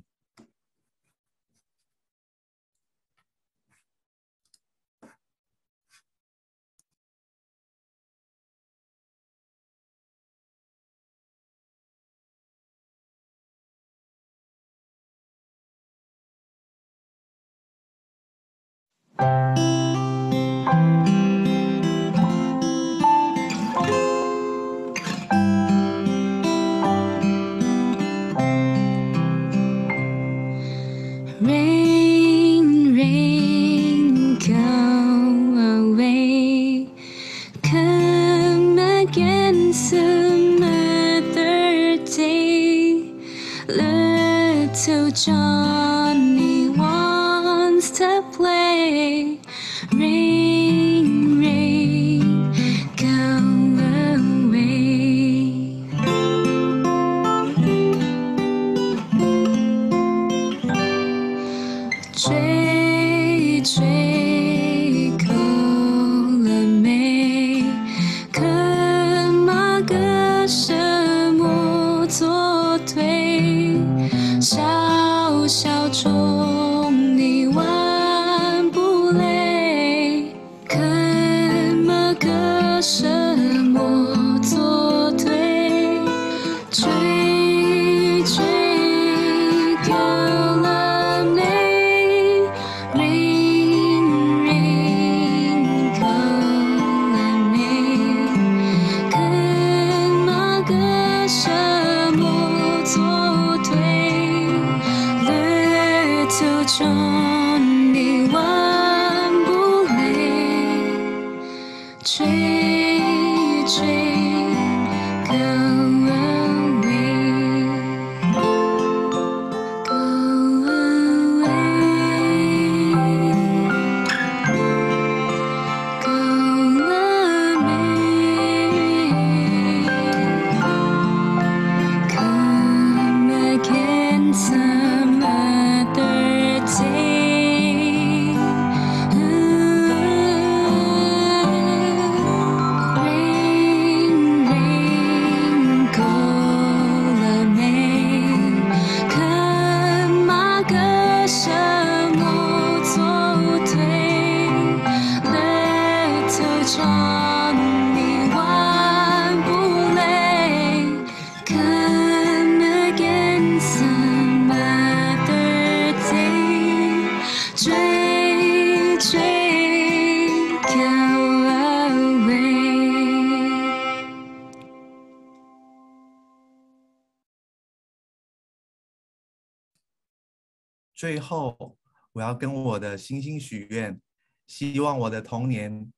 [181.23, 181.79] 后，
[182.13, 183.99] 我要跟我的星星许愿，
[184.47, 185.91] 希望我的童年，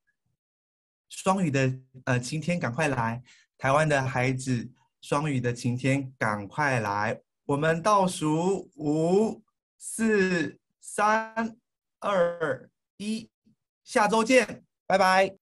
[1.08, 3.22] 双语的呃晴天赶快来，
[3.56, 4.70] 台湾的孩子，
[5.00, 7.20] 双语的晴天赶快来。
[7.46, 9.42] 我们倒数五、
[9.78, 11.56] 四、三、
[12.00, 13.28] 二、一，
[13.82, 15.34] 下周见，拜拜。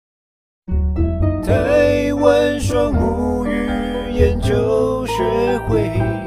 [1.45, 6.22] 台湾双母语研究学会。